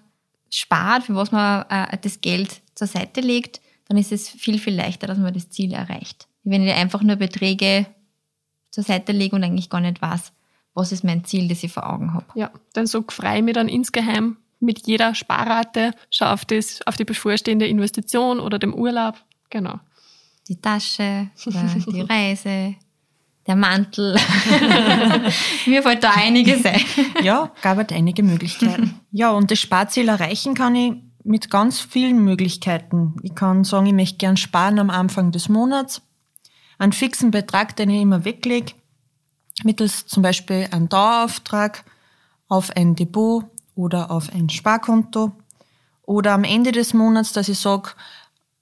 spart, 0.49 1.03
für 1.03 1.15
was 1.15 1.31
man 1.31 1.65
äh, 1.69 1.97
das 2.01 2.21
Geld 2.21 2.61
zur 2.75 2.87
Seite 2.87 3.21
legt, 3.21 3.61
dann 3.87 3.97
ist 3.97 4.11
es 4.11 4.29
viel, 4.29 4.59
viel 4.59 4.75
leichter, 4.75 5.07
dass 5.07 5.17
man 5.17 5.33
das 5.33 5.49
Ziel 5.49 5.73
erreicht. 5.73 6.27
Wenn 6.43 6.63
ich 6.63 6.73
einfach 6.73 7.01
nur 7.01 7.15
Beträge 7.15 7.87
zur 8.71 8.83
Seite 8.83 9.11
lege 9.11 9.35
und 9.35 9.43
eigentlich 9.43 9.69
gar 9.69 9.81
nicht 9.81 10.01
weiß, 10.01 10.31
was 10.73 10.91
ist 10.91 11.03
mein 11.03 11.23
Ziel, 11.23 11.47
das 11.47 11.63
ich 11.63 11.71
vor 11.71 11.89
Augen 11.89 12.13
habe. 12.13 12.25
Ja, 12.35 12.51
dann 12.73 12.87
so 12.87 13.03
frei 13.07 13.41
mir 13.41 13.53
dann 13.53 13.69
insgeheim 13.69 14.37
mit 14.59 14.85
jeder 14.87 15.15
Sparrate, 15.15 15.93
schau 16.11 16.25
auf, 16.25 16.45
das, 16.45 16.85
auf 16.85 16.97
die 16.97 17.05
bevorstehende 17.05 17.67
Investition 17.67 18.39
oder 18.39 18.59
dem 18.59 18.73
Urlaub. 18.73 19.15
Genau. 19.49 19.79
Die 20.47 20.59
Tasche, 20.59 21.29
die 21.45 22.01
Reise, 22.09 22.75
der 23.47 23.55
Mantel. 23.55 24.15
Mir 25.65 25.83
fällt 25.83 26.03
da 26.03 26.11
einiges 26.11 26.65
ein. 26.65 26.81
Ja, 27.21 27.51
gab 27.61 27.77
es 27.79 27.95
einige 27.95 28.23
Möglichkeiten. 28.23 28.99
Ja, 29.11 29.31
und 29.31 29.49
das 29.49 29.59
Sparziel 29.59 30.09
erreichen 30.09 30.55
kann 30.55 30.75
ich 30.75 30.91
mit 31.23 31.49
ganz 31.49 31.79
vielen 31.79 32.17
Möglichkeiten. 32.25 33.15
Ich 33.23 33.33
kann 33.33 33.63
sagen, 33.63 33.85
ich 33.85 33.93
möchte 33.93 34.17
gern 34.17 34.35
sparen 34.35 34.77
am 34.77 34.89
Anfang 34.89 35.31
des 35.31 35.47
Monats. 35.47 36.01
Einen 36.79 36.91
fixen 36.91 37.31
Betrag, 37.31 37.77
den 37.77 37.89
ich 37.91 38.01
immer 38.01 38.25
weglege, 38.25 38.73
mittels 39.63 40.05
zum 40.05 40.21
Beispiel 40.21 40.67
einem 40.69 40.89
Dauerauftrag 40.89 41.85
auf 42.49 42.71
ein 42.75 42.97
Depot 42.97 43.45
oder 43.73 44.11
auf 44.11 44.33
ein 44.33 44.49
Sparkonto. 44.49 45.31
Oder 46.03 46.33
am 46.33 46.43
Ende 46.43 46.73
des 46.73 46.93
Monats, 46.93 47.31
dass 47.31 47.47
ich 47.47 47.57
sage, 47.57 47.91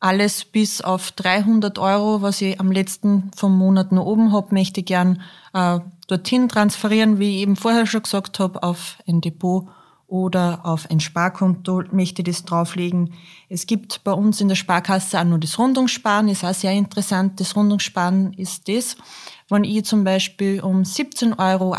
alles 0.04 0.44
bis 0.44 0.82
auf 0.82 1.12
300 1.14 1.80
Euro, 1.80 2.22
was 2.22 2.42
ich 2.42 2.60
am 2.60 2.72
letzten 2.72 3.32
vom 3.38 3.58
Monat 3.58 3.94
noch 3.94 4.06
oben 4.06 4.34
habe, 4.34 4.54
möchte 4.54 4.82
ich 4.82 4.86
gern 4.86 5.22
äh, 5.54 5.80
dorthin 6.08 6.50
transferieren, 6.50 7.20
wie 7.20 7.38
ich 7.38 7.42
eben 7.44 7.56
vorher 7.56 7.86
schon 7.86 8.04
gesagt 8.04 8.40
habe, 8.40 8.62
auf 8.64 8.98
ein 9.08 9.22
Depot 9.22 9.66
oder 10.08 10.66
auf 10.66 10.92
ein 10.92 11.00
Sparkonto 11.00 11.84
möchte 11.92 12.22
ich 12.22 12.28
das 12.28 12.44
drauflegen. 12.44 13.14
Es 13.48 13.66
gibt 13.66 14.04
bei 14.04 14.12
uns 14.12 14.42
in 14.42 14.50
der 14.50 14.56
Sparkasse 14.56 15.20
auch 15.20 15.24
nur 15.24 15.40
das 15.40 15.58
Rundungssparen, 15.58 16.28
ist 16.28 16.44
auch 16.44 16.54
sehr 16.54 16.74
interessant. 16.74 17.40
Das 17.40 17.56
Rundungssparen 17.56 18.34
ist 18.34 18.68
das, 18.68 18.98
wenn 19.50 19.64
ich 19.64 19.86
zum 19.86 20.04
Beispiel 20.04 20.60
um 20.60 20.82
17,80 20.82 21.40
Euro 21.40 21.76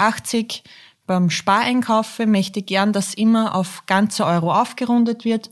beim 1.07 1.29
Spareinkaufe 1.29 2.27
möchte 2.27 2.61
ich 2.61 2.67
gern, 2.67 2.95
dass 2.95 3.13
immer 3.13 3.55
auf 3.55 3.83
ganze 3.85 4.25
Euro 4.25 4.51
aufgerundet 4.55 5.27
wird 5.27 5.51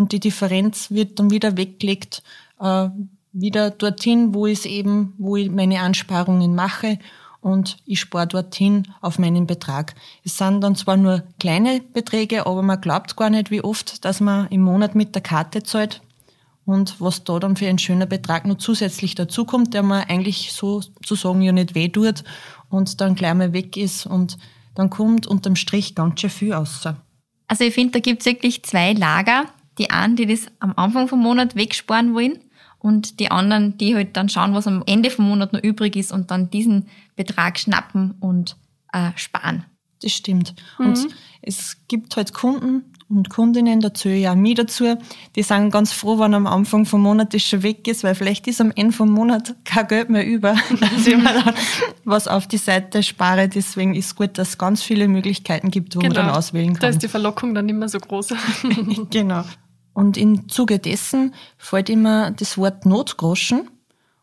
und 0.00 0.12
die 0.12 0.20
Differenz 0.20 0.90
wird 0.90 1.18
dann 1.18 1.30
wieder 1.30 1.58
weggelegt, 1.58 2.22
äh, 2.58 2.88
wieder 3.32 3.70
dorthin, 3.70 4.34
wo 4.34 4.46
ich 4.46 4.64
eben, 4.64 5.12
wo 5.18 5.36
ich 5.36 5.50
meine 5.50 5.80
Ansparungen 5.80 6.54
mache 6.54 6.98
und 7.42 7.76
ich 7.84 8.00
spare 8.00 8.26
dorthin 8.26 8.88
auf 9.02 9.18
meinen 9.18 9.46
Betrag. 9.46 9.94
Es 10.24 10.38
sind 10.38 10.62
dann 10.62 10.74
zwar 10.74 10.96
nur 10.96 11.22
kleine 11.38 11.82
Beträge, 11.92 12.46
aber 12.46 12.62
man 12.62 12.80
glaubt 12.80 13.14
gar 13.16 13.28
nicht, 13.28 13.50
wie 13.50 13.62
oft, 13.62 14.04
dass 14.06 14.20
man 14.20 14.48
im 14.48 14.62
Monat 14.62 14.94
mit 14.94 15.14
der 15.14 15.22
Karte 15.22 15.62
zahlt 15.62 16.00
und 16.64 16.98
was 16.98 17.24
da 17.24 17.38
dann 17.38 17.56
für 17.56 17.68
ein 17.68 17.78
schöner 17.78 18.06
Betrag 18.06 18.46
noch 18.46 18.56
zusätzlich 18.56 19.14
dazukommt, 19.14 19.74
der 19.74 19.82
man 19.82 20.04
eigentlich 20.04 20.52
sozusagen 20.52 21.42
ja 21.42 21.52
nicht 21.52 21.74
weh 21.74 21.88
tut 21.90 22.24
und 22.70 23.00
dann 23.02 23.14
gleich 23.14 23.34
mal 23.34 23.52
weg 23.52 23.76
ist 23.76 24.06
und 24.06 24.38
dann 24.74 24.88
kommt 24.88 25.26
unterm 25.26 25.56
Strich 25.56 25.94
ganz 25.94 26.20
schön 26.22 26.30
viel 26.30 26.54
raus. 26.54 26.88
Also 27.48 27.64
ich 27.64 27.74
finde, 27.74 27.92
da 27.92 27.98
gibt 27.98 28.20
es 28.20 28.26
wirklich 28.26 28.62
zwei 28.62 28.94
Lager. 28.94 29.44
Die 29.78 29.90
einen, 29.90 30.16
die 30.16 30.26
das 30.26 30.46
am 30.58 30.74
Anfang 30.76 31.08
vom 31.08 31.20
Monat 31.20 31.54
wegsparen 31.54 32.14
wollen 32.14 32.38
und 32.78 33.20
die 33.20 33.30
anderen, 33.30 33.78
die 33.78 33.94
halt 33.94 34.16
dann 34.16 34.28
schauen, 34.28 34.54
was 34.54 34.66
am 34.66 34.82
Ende 34.86 35.10
vom 35.10 35.28
Monat 35.28 35.52
noch 35.52 35.62
übrig 35.62 35.96
ist 35.96 36.12
und 36.12 36.30
dann 36.30 36.50
diesen 36.50 36.88
Betrag 37.16 37.58
schnappen 37.58 38.14
und 38.20 38.56
äh, 38.92 39.10
sparen. 39.16 39.64
Das 40.02 40.12
stimmt. 40.12 40.54
Mhm. 40.78 40.86
Und 40.86 41.08
es 41.42 41.76
gibt 41.88 42.16
halt 42.16 42.32
Kunden 42.32 42.84
und 43.10 43.28
Kundinnen, 43.28 43.80
dazu 43.80 44.08
ja 44.08 44.34
mich 44.36 44.54
dazu, 44.54 44.96
die 45.34 45.42
sind 45.42 45.70
ganz 45.70 45.92
froh, 45.92 46.18
wenn 46.20 46.32
am 46.32 46.46
Anfang 46.46 46.86
vom 46.86 47.02
Monat 47.02 47.34
das 47.34 47.42
schon 47.42 47.64
weg 47.64 47.88
ist, 47.88 48.04
weil 48.04 48.14
vielleicht 48.14 48.46
ist 48.46 48.60
am 48.60 48.72
Ende 48.74 48.92
vom 48.92 49.10
Monat 49.10 49.56
kein 49.64 49.88
Geld 49.88 50.10
mehr 50.10 50.24
über, 50.24 50.54
dass 50.80 51.06
ich 51.06 51.16
mir 51.16 51.42
dann 51.42 51.54
was 52.04 52.28
auf 52.28 52.46
die 52.46 52.56
Seite 52.56 53.02
spare. 53.02 53.48
Deswegen 53.48 53.94
ist 53.94 54.14
gut, 54.14 54.38
dass 54.38 54.50
es 54.50 54.58
ganz 54.58 54.82
viele 54.82 55.08
Möglichkeiten 55.08 55.70
gibt, 55.70 55.96
wo 55.96 55.98
genau. 55.98 56.08
man 56.08 56.14
dann 56.14 56.26
genau. 56.26 56.38
auswählen 56.38 56.72
kann. 56.74 56.80
Da 56.80 56.88
ist 56.88 57.02
die 57.02 57.08
Verlockung 57.08 57.52
dann 57.52 57.66
nicht 57.66 57.74
mehr 57.74 57.88
so 57.88 57.98
groß. 57.98 58.28
genau. 59.10 59.42
Und 59.92 60.16
im 60.16 60.48
Zuge 60.48 60.78
dessen 60.78 61.34
fällt 61.58 61.90
immer 61.90 62.30
das 62.30 62.56
Wort 62.56 62.86
Notgroschen. 62.86 63.68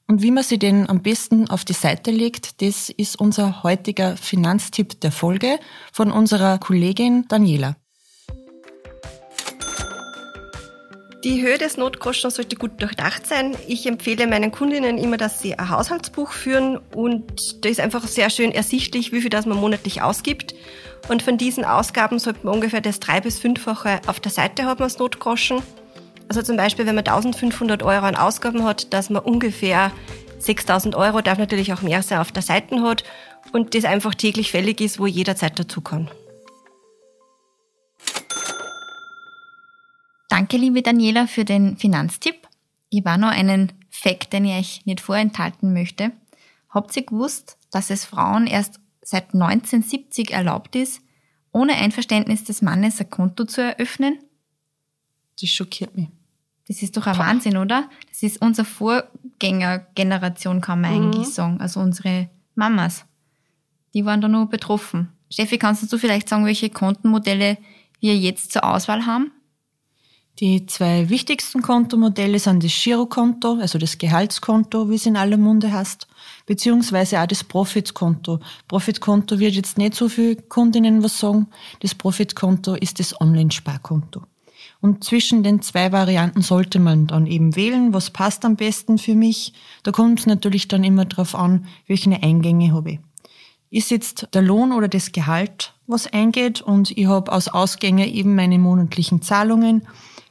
Und 0.08 0.22
wie 0.22 0.32
man 0.32 0.44
sie 0.46 0.58
denn 0.58 0.90
am 0.90 1.02
besten 1.02 1.50
auf 1.50 1.66
die 1.66 1.74
Seite 1.74 2.12
legt, 2.12 2.62
das 2.62 2.90
ist 2.90 3.20
unser 3.20 3.64
heutiger 3.64 4.16
Finanztipp 4.16 5.02
der 5.02 5.12
Folge 5.12 5.60
von 5.92 6.14
unserer 6.14 6.58
Kollegin 6.60 7.26
Daniela. 7.28 7.76
Die 11.24 11.42
Höhe 11.42 11.58
des 11.58 11.78
Notgroschens 11.78 12.36
sollte 12.36 12.56
gut 12.56 12.80
durchdacht 12.80 13.26
sein. 13.26 13.58
Ich 13.68 13.88
empfehle 13.88 14.28
meinen 14.28 14.52
Kundinnen 14.52 15.00
immer, 15.00 15.18
dass 15.18 15.40
sie 15.40 15.58
ein 15.58 15.70
Haushaltsbuch 15.70 16.32
führen 16.32 16.78
und 16.94 17.66
da 17.66 17.70
ist 17.70 17.80
einfach 17.80 18.06
sehr 18.06 18.30
schön 18.30 18.52
ersichtlich, 18.52 19.12
wie 19.12 19.22
viel 19.22 19.32
das 19.32 19.48
man 19.48 19.58
monatlich 19.58 20.04
ausgibt. 20.04 20.54
Und 21.10 21.24
von 21.24 21.40
diesen 21.40 21.66
Ausgaben 21.66 22.20
sollte 22.20 22.42
man 22.44 22.54
ungefähr 22.56 22.82
das 22.82 23.00
drei- 23.00 23.22
bis 23.22 23.40
fünffache 23.40 24.00
auf 24.06 24.20
der 24.20 24.32
Seite 24.32 24.66
haben 24.66 24.84
als 24.84 25.00
Notgroschen. 25.00 25.64
Also 26.30 26.44
zum 26.44 26.56
Beispiel, 26.56 26.86
wenn 26.86 26.96
man 26.96 27.06
1500 27.06 27.82
Euro 27.82 28.06
an 28.06 28.16
Ausgaben 28.16 28.64
hat, 28.64 28.94
dass 28.94 29.10
man 29.10 29.24
ungefähr 29.24 29.92
6000 30.38 30.96
Euro, 30.96 31.22
darf 31.22 31.40
natürlich 31.40 31.74
auch 31.74 31.82
mehr 31.82 32.04
sein, 32.04 32.20
auf 32.20 32.32
der 32.32 32.44
Seite 32.44 32.84
hat 32.84 33.04
und 33.54 33.74
das 33.74 33.86
einfach 33.86 34.14
täglich 34.14 34.52
fällig 34.52 34.82
ist, 34.82 35.00
wo 35.00 35.08
jederzeit 35.08 35.58
dazu 35.58 35.82
kann. 35.82 36.12
Danke, 40.38 40.58
liebe 40.58 40.84
Daniela, 40.84 41.26
für 41.26 41.46
den 41.46 41.78
Finanztipp. 41.78 42.48
Ich 42.92 43.04
war 43.04 43.18
noch 43.18 43.32
einen 43.32 43.74
Fakt, 43.90 44.34
den 44.34 44.46
ich 44.46 44.54
euch 44.54 44.86
nicht 44.86 45.02
vorenthalten 45.02 45.74
möchte. 45.74 46.12
Habt 46.70 46.96
ihr 46.96 47.08
gewusst, 47.08 47.58
dass 47.72 47.90
es 47.90 48.06
Frauen 48.06 48.46
erst 48.46 48.80
seit 49.02 49.34
1970 49.34 50.30
erlaubt 50.30 50.76
ist, 50.76 51.02
ohne 51.52 51.74
Einverständnis 51.74 52.44
des 52.44 52.62
Mannes 52.62 53.02
ein 53.02 53.10
Konto 53.10 53.46
zu 53.46 53.64
eröffnen? 53.64 54.20
Das 55.42 55.50
schockiert 55.50 55.98
mich. 55.98 56.10
Das 56.68 56.84
ist 56.84 56.96
doch 56.98 57.08
ein 57.08 57.18
Wahnsinn, 57.18 57.58
oder? 57.58 57.90
Das 58.08 58.22
ist 58.22 58.40
unsere 58.40 58.66
Vorgängergeneration, 58.66 60.62
kann 60.62 60.82
man 60.82 60.92
mhm. 60.92 60.98
eigentlich 61.14 61.30
sagen. 61.30 61.60
Also 61.60 61.80
unsere 61.80 62.30
Mamas. 62.54 63.06
Die 63.96 64.06
waren 64.06 64.22
da 64.22 64.28
nur 64.28 64.48
betroffen. 64.48 65.12
Steffi, 65.32 65.58
kannst 65.58 65.92
du 65.92 65.98
vielleicht 65.98 66.30
sagen, 66.30 66.46
welche 66.46 66.70
Kontenmodelle 66.70 67.58
wir 68.02 68.16
jetzt 68.16 68.52
zur 68.52 68.66
Auswahl 68.66 69.08
haben? 69.08 69.32
Die 70.40 70.68
zwei 70.68 71.10
wichtigsten 71.10 71.64
Kontomodelle 71.64 72.38
sind 72.38 72.64
das 72.64 72.72
Girokonto, 72.72 73.58
also 73.60 73.80
das 73.80 73.98
Gehaltskonto, 73.98 74.88
wie 74.88 74.94
es 74.94 75.08
in 75.08 75.18
aller 75.18 75.38
Munde 75.38 75.72
heißt, 75.72 76.08
beziehungsweise 76.46 77.20
auch 77.20 77.26
das 77.26 77.44
Profitkonto. 77.44 78.40
Profitkonto 78.68 79.40
wird 79.40 79.56
jetzt 79.56 79.80
nicht 79.80 79.96
so 79.96 80.10
viel 80.10 80.36
Kundinnen 80.36 81.02
was 81.02 81.18
sagen. 81.18 81.48
Das 81.80 81.96
Profitkonto 81.96 82.76
ist 82.76 83.00
das 83.00 83.20
Online-Sparkonto. 83.20 84.22
Und 84.80 85.04
zwischen 85.04 85.42
den 85.42 85.64
zwei 85.64 85.92
Varianten 85.92 86.44
sollte 86.44 86.78
man 86.78 87.08
dann 87.08 87.26
eben 87.26 87.56
wählen, 87.56 87.92
was 87.96 88.12
passt 88.12 88.46
am 88.46 88.56
besten 88.56 89.00
für 89.00 89.16
mich. 89.16 89.54
Da 89.82 89.92
kommt 89.92 90.20
es 90.20 90.28
natürlich 90.28 90.68
dann 90.68 90.84
immer 90.84 91.06
darauf 91.06 91.34
an, 91.34 91.66
welche 91.88 92.12
Eingänge 92.12 92.74
habe 92.74 92.92
ich. 92.92 93.00
Ist 93.72 93.90
jetzt 93.90 94.28
der 94.36 94.44
Lohn 94.44 94.72
oder 94.72 94.88
das 94.88 95.12
Gehalt, 95.12 95.74
was 95.88 96.06
eingeht 96.06 96.62
und 96.62 96.92
ich 96.92 97.08
habe 97.08 97.32
als 97.32 97.48
Ausgänge 97.48 98.08
eben 98.08 98.36
meine 98.36 98.60
monatlichen 98.60 99.24
Zahlungen 99.24 99.82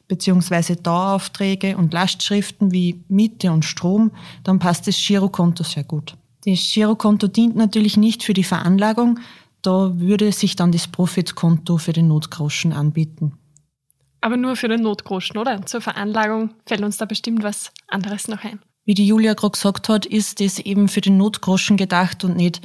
beziehungsweise 0.08 0.76
Daueraufträge 0.76 1.76
und 1.76 1.92
Lastschriften 1.92 2.72
wie 2.72 3.02
Miete 3.08 3.52
und 3.52 3.64
Strom, 3.64 4.12
dann 4.44 4.58
passt 4.58 4.86
das 4.86 4.96
Girokonto 4.96 5.64
sehr 5.64 5.84
gut. 5.84 6.16
Das 6.44 6.60
Girokonto 6.72 7.26
dient 7.26 7.56
natürlich 7.56 7.96
nicht 7.96 8.22
für 8.22 8.34
die 8.34 8.44
Veranlagung, 8.44 9.18
da 9.62 9.98
würde 9.98 10.30
sich 10.30 10.54
dann 10.54 10.70
das 10.70 10.86
Profitkonto 10.86 11.78
für 11.78 11.92
den 11.92 12.08
Notgroschen 12.08 12.72
anbieten. 12.72 13.36
Aber 14.20 14.36
nur 14.36 14.56
für 14.56 14.68
den 14.68 14.82
Notgroschen, 14.82 15.38
oder? 15.38 15.64
Zur 15.66 15.80
Veranlagung 15.80 16.50
fällt 16.64 16.82
uns 16.82 16.96
da 16.96 17.04
bestimmt 17.04 17.42
was 17.42 17.72
anderes 17.88 18.28
noch 18.28 18.44
ein. 18.44 18.60
Wie 18.84 18.94
die 18.94 19.06
Julia 19.06 19.34
gerade 19.34 19.52
gesagt 19.52 19.88
hat, 19.88 20.06
ist 20.06 20.40
das 20.40 20.60
eben 20.60 20.88
für 20.88 21.00
den 21.00 21.16
Notgroschen 21.16 21.76
gedacht 21.76 22.22
und 22.22 22.36
nicht 22.36 22.60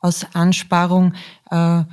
aus 0.00 0.26
Ansparung, 0.32 1.12
äh, 1.50 1.84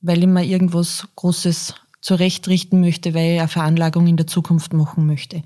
weil 0.00 0.18
ich 0.18 0.26
mir 0.26 0.44
irgendwas 0.44 1.06
Großes 1.14 1.74
zurechtrichten 2.02 2.80
möchte, 2.80 3.14
weil 3.14 3.34
ich 3.34 3.38
eine 3.40 3.48
Veranlagung 3.48 4.06
in 4.06 4.18
der 4.18 4.26
Zukunft 4.26 4.74
machen 4.74 5.06
möchte. 5.06 5.42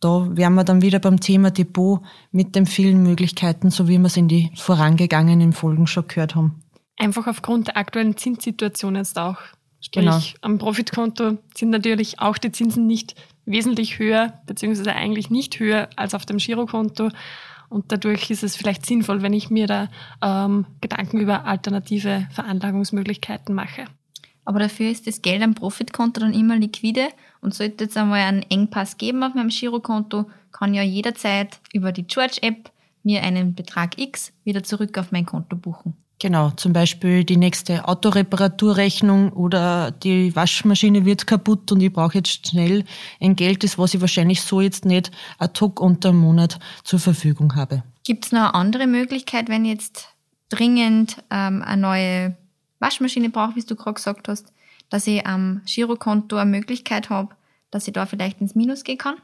Da 0.00 0.28
wären 0.30 0.54
wir 0.54 0.64
dann 0.64 0.80
wieder 0.80 1.00
beim 1.00 1.18
Thema 1.18 1.50
Depot 1.50 2.00
mit 2.30 2.54
den 2.54 2.66
vielen 2.66 3.02
Möglichkeiten, 3.02 3.70
so 3.70 3.88
wie 3.88 3.98
wir 3.98 4.06
es 4.06 4.16
in 4.16 4.28
die 4.28 4.50
vorangegangenen 4.54 5.52
Folgen 5.52 5.86
schon 5.86 6.06
gehört 6.06 6.36
haben. 6.36 6.62
Einfach 6.96 7.26
aufgrund 7.26 7.68
der 7.68 7.76
aktuellen 7.76 8.16
Zinssituation 8.16 8.96
jetzt 8.96 9.18
auch. 9.18 9.38
Sprich, 9.80 10.04
genau. 10.04 10.20
am 10.40 10.58
Profitkonto 10.58 11.38
sind 11.54 11.70
natürlich 11.70 12.18
auch 12.20 12.38
die 12.38 12.50
Zinsen 12.50 12.86
nicht 12.86 13.14
wesentlich 13.44 13.98
höher, 13.98 14.40
beziehungsweise 14.46 14.92
eigentlich 14.92 15.30
nicht 15.30 15.58
höher 15.58 15.88
als 15.96 16.14
auf 16.14 16.26
dem 16.26 16.38
Girokonto. 16.38 17.10
Und 17.68 17.92
dadurch 17.92 18.30
ist 18.30 18.42
es 18.42 18.56
vielleicht 18.56 18.86
sinnvoll, 18.86 19.22
wenn 19.22 19.32
ich 19.32 19.50
mir 19.50 19.66
da 19.66 19.88
ähm, 20.22 20.66
Gedanken 20.80 21.18
über 21.20 21.44
alternative 21.44 22.26
Veranlagungsmöglichkeiten 22.32 23.54
mache. 23.54 23.84
Aber 24.48 24.60
dafür 24.60 24.90
ist 24.90 25.06
das 25.06 25.20
Geld 25.20 25.42
am 25.42 25.54
Profitkonto 25.54 26.22
dann 26.22 26.32
immer 26.32 26.56
liquide 26.56 27.08
und 27.42 27.52
sollte 27.52 27.84
jetzt 27.84 27.98
einmal 27.98 28.20
einen 28.20 28.40
Engpass 28.48 28.96
geben 28.96 29.22
auf 29.22 29.34
meinem 29.34 29.50
Girokonto, 29.50 30.24
kann 30.52 30.72
ja 30.72 30.82
jederzeit 30.82 31.60
über 31.74 31.92
die 31.92 32.04
George-App 32.04 32.70
mir 33.02 33.22
einen 33.24 33.54
Betrag 33.54 33.98
X 33.98 34.32
wieder 34.44 34.62
zurück 34.62 34.96
auf 34.96 35.12
mein 35.12 35.26
Konto 35.26 35.54
buchen. 35.54 35.98
Genau, 36.18 36.48
zum 36.52 36.72
Beispiel 36.72 37.24
die 37.24 37.36
nächste 37.36 37.86
Autoreparaturrechnung 37.86 39.34
oder 39.34 39.90
die 39.90 40.34
Waschmaschine 40.34 41.04
wird 41.04 41.26
kaputt 41.26 41.70
und 41.70 41.82
ich 41.82 41.92
brauche 41.92 42.16
jetzt 42.16 42.48
schnell 42.48 42.86
ein 43.20 43.36
Geld, 43.36 43.62
das 43.64 43.76
was 43.76 43.92
ich 43.92 44.00
wahrscheinlich 44.00 44.40
so 44.40 44.62
jetzt 44.62 44.86
nicht 44.86 45.10
ad 45.38 45.60
hoc 45.60 45.78
unter 45.78 46.08
einem 46.08 46.20
Monat 46.20 46.58
zur 46.84 47.00
Verfügung 47.00 47.54
habe. 47.54 47.82
Gibt 48.02 48.24
es 48.24 48.32
noch 48.32 48.40
eine 48.40 48.54
andere 48.54 48.86
Möglichkeit, 48.86 49.50
wenn 49.50 49.66
jetzt 49.66 50.08
dringend 50.48 51.18
ähm, 51.30 51.62
eine 51.62 51.82
neue 51.82 52.36
Waschmaschine 52.80 53.30
brauche, 53.30 53.56
wie 53.56 53.62
du 53.62 53.76
gerade 53.76 53.94
gesagt 53.94 54.28
hast, 54.28 54.52
dass 54.90 55.06
ich 55.06 55.26
am 55.26 55.62
Girokonto 55.66 56.36
eine 56.36 56.50
Möglichkeit 56.50 57.10
habe, 57.10 57.34
dass 57.70 57.86
ich 57.86 57.92
da 57.92 58.06
vielleicht 58.06 58.40
ins 58.40 58.54
Minus 58.54 58.84
gehen 58.84 58.98
kann? 58.98 59.16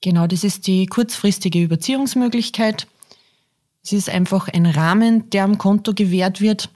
Genau, 0.00 0.26
das 0.26 0.42
ist 0.42 0.66
die 0.66 0.86
kurzfristige 0.86 1.62
Überziehungsmöglichkeit. 1.62 2.88
Es 3.84 3.92
ist 3.92 4.10
einfach 4.10 4.48
ein 4.48 4.66
Rahmen, 4.66 5.30
der 5.30 5.44
am 5.44 5.58
Konto 5.58 5.94
gewährt 5.94 6.40
wird. 6.40 6.70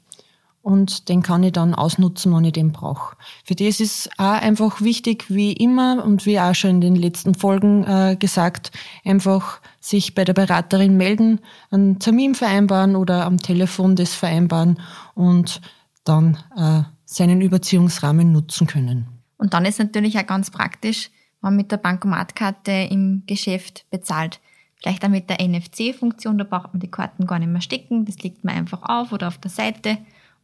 und 0.67 1.09
den 1.09 1.23
kann 1.23 1.45
ich 1.45 1.53
dann 1.53 1.77
ausnutzen, 1.77 2.35
wenn 2.35 2.43
ich 2.43 2.55
den 2.55 2.73
brauche. 2.73 3.17
Für 3.45 3.55
das 3.55 3.79
ist 3.79 4.11
auch 4.19 4.43
einfach 4.43 4.81
wichtig, 4.81 5.27
wie 5.29 5.53
immer 5.53 6.05
und 6.05 6.27
wie 6.27 6.41
auch 6.41 6.57
schon 6.57 6.71
in 6.71 6.81
den 6.81 6.97
letzten 6.97 7.37
Folgen 7.37 7.85
äh, 7.85 8.17
gesagt, 8.19 8.73
einfach 9.05 9.61
sich 9.79 10.17
bei 10.17 10.25
der 10.25 10.33
Beraterin 10.33 10.97
melden, 10.97 11.39
einen 11.71 12.01
Termin 12.01 12.35
vereinbaren 12.35 12.97
oder 12.97 13.27
am 13.27 13.39
Telefon 13.39 13.95
das 13.95 14.17
vereinbaren 14.17 14.81
und 15.15 15.61
dann 16.09 16.39
äh, 16.57 16.83
seinen 17.05 17.41
Überziehungsrahmen 17.41 18.33
nutzen 18.33 18.67
können. 18.67 19.07
Und 19.39 19.55
dann 19.55 19.65
ist 19.65 19.79
natürlich 19.79 20.19
auch 20.19 20.27
ganz 20.27 20.51
praktisch, 20.51 21.11
wenn 21.41 21.51
man 21.51 21.57
mit 21.57 21.71
der 21.71 21.77
Bankomatkarte 21.77 22.73
im 22.91 23.23
Geschäft 23.27 23.85
bezahlt. 23.91 24.41
Vielleicht 24.77 25.05
auch 25.05 25.09
mit 25.09 25.31
der 25.31 25.41
NFC-Funktion, 25.41 26.39
da 26.39 26.45
braucht 26.45 26.73
man 26.73 26.81
die 26.81 26.91
Karten 26.91 27.27
gar 27.27 27.39
nicht 27.39 27.51
mehr 27.51 27.61
stecken, 27.61 28.05
das 28.05 28.19
legt 28.19 28.45
man 28.45 28.55
einfach 28.55 28.83
auf 28.83 29.13
oder 29.13 29.29
auf 29.29 29.39
der 29.39 29.51
Seite 29.51 29.99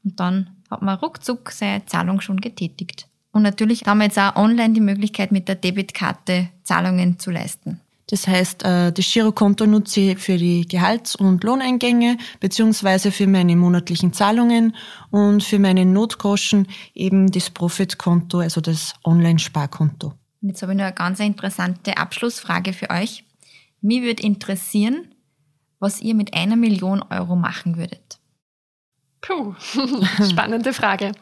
und 0.04 0.18
dann 0.20 0.50
hat 0.70 0.82
man 0.82 0.98
ruckzuck 0.98 1.50
seine 1.50 1.84
Zahlung 1.86 2.20
schon 2.20 2.40
getätigt. 2.40 3.06
Und 3.30 3.42
natürlich 3.42 3.84
haben 3.86 3.98
wir 3.98 4.04
jetzt 4.04 4.18
auch 4.18 4.36
online 4.36 4.74
die 4.74 4.80
Möglichkeit, 4.80 5.32
mit 5.32 5.48
der 5.48 5.54
Debitkarte 5.54 6.48
Zahlungen 6.64 7.18
zu 7.18 7.30
leisten. 7.30 7.80
Das 8.12 8.28
heißt, 8.28 8.62
äh, 8.64 8.92
das 8.92 9.10
Girokonto 9.10 9.64
nutze 9.64 10.00
ich 10.00 10.18
für 10.18 10.36
die 10.36 10.68
Gehalts- 10.68 11.16
und 11.16 11.42
Lohneingänge 11.44 12.18
beziehungsweise 12.40 13.10
für 13.10 13.26
meine 13.26 13.56
monatlichen 13.56 14.12
Zahlungen 14.12 14.76
und 15.10 15.42
für 15.42 15.58
meine 15.58 15.86
Notgroschen 15.86 16.68
eben 16.92 17.30
das 17.30 17.48
Profitkonto, 17.48 18.40
also 18.40 18.60
das 18.60 18.92
Online-Sparkonto. 19.02 20.12
Jetzt 20.42 20.60
habe 20.60 20.72
ich 20.72 20.78
noch 20.78 20.84
eine 20.84 20.94
ganz 20.94 21.20
interessante 21.20 21.96
Abschlussfrage 21.96 22.74
für 22.74 22.90
euch. 22.90 23.24
Mich 23.80 24.02
würde 24.02 24.22
interessieren, 24.22 25.14
was 25.78 26.02
ihr 26.02 26.14
mit 26.14 26.34
einer 26.34 26.56
Million 26.56 27.02
Euro 27.08 27.34
machen 27.34 27.78
würdet. 27.78 28.18
Puh, 29.22 29.54
spannende 30.30 30.74
Frage. 30.74 31.12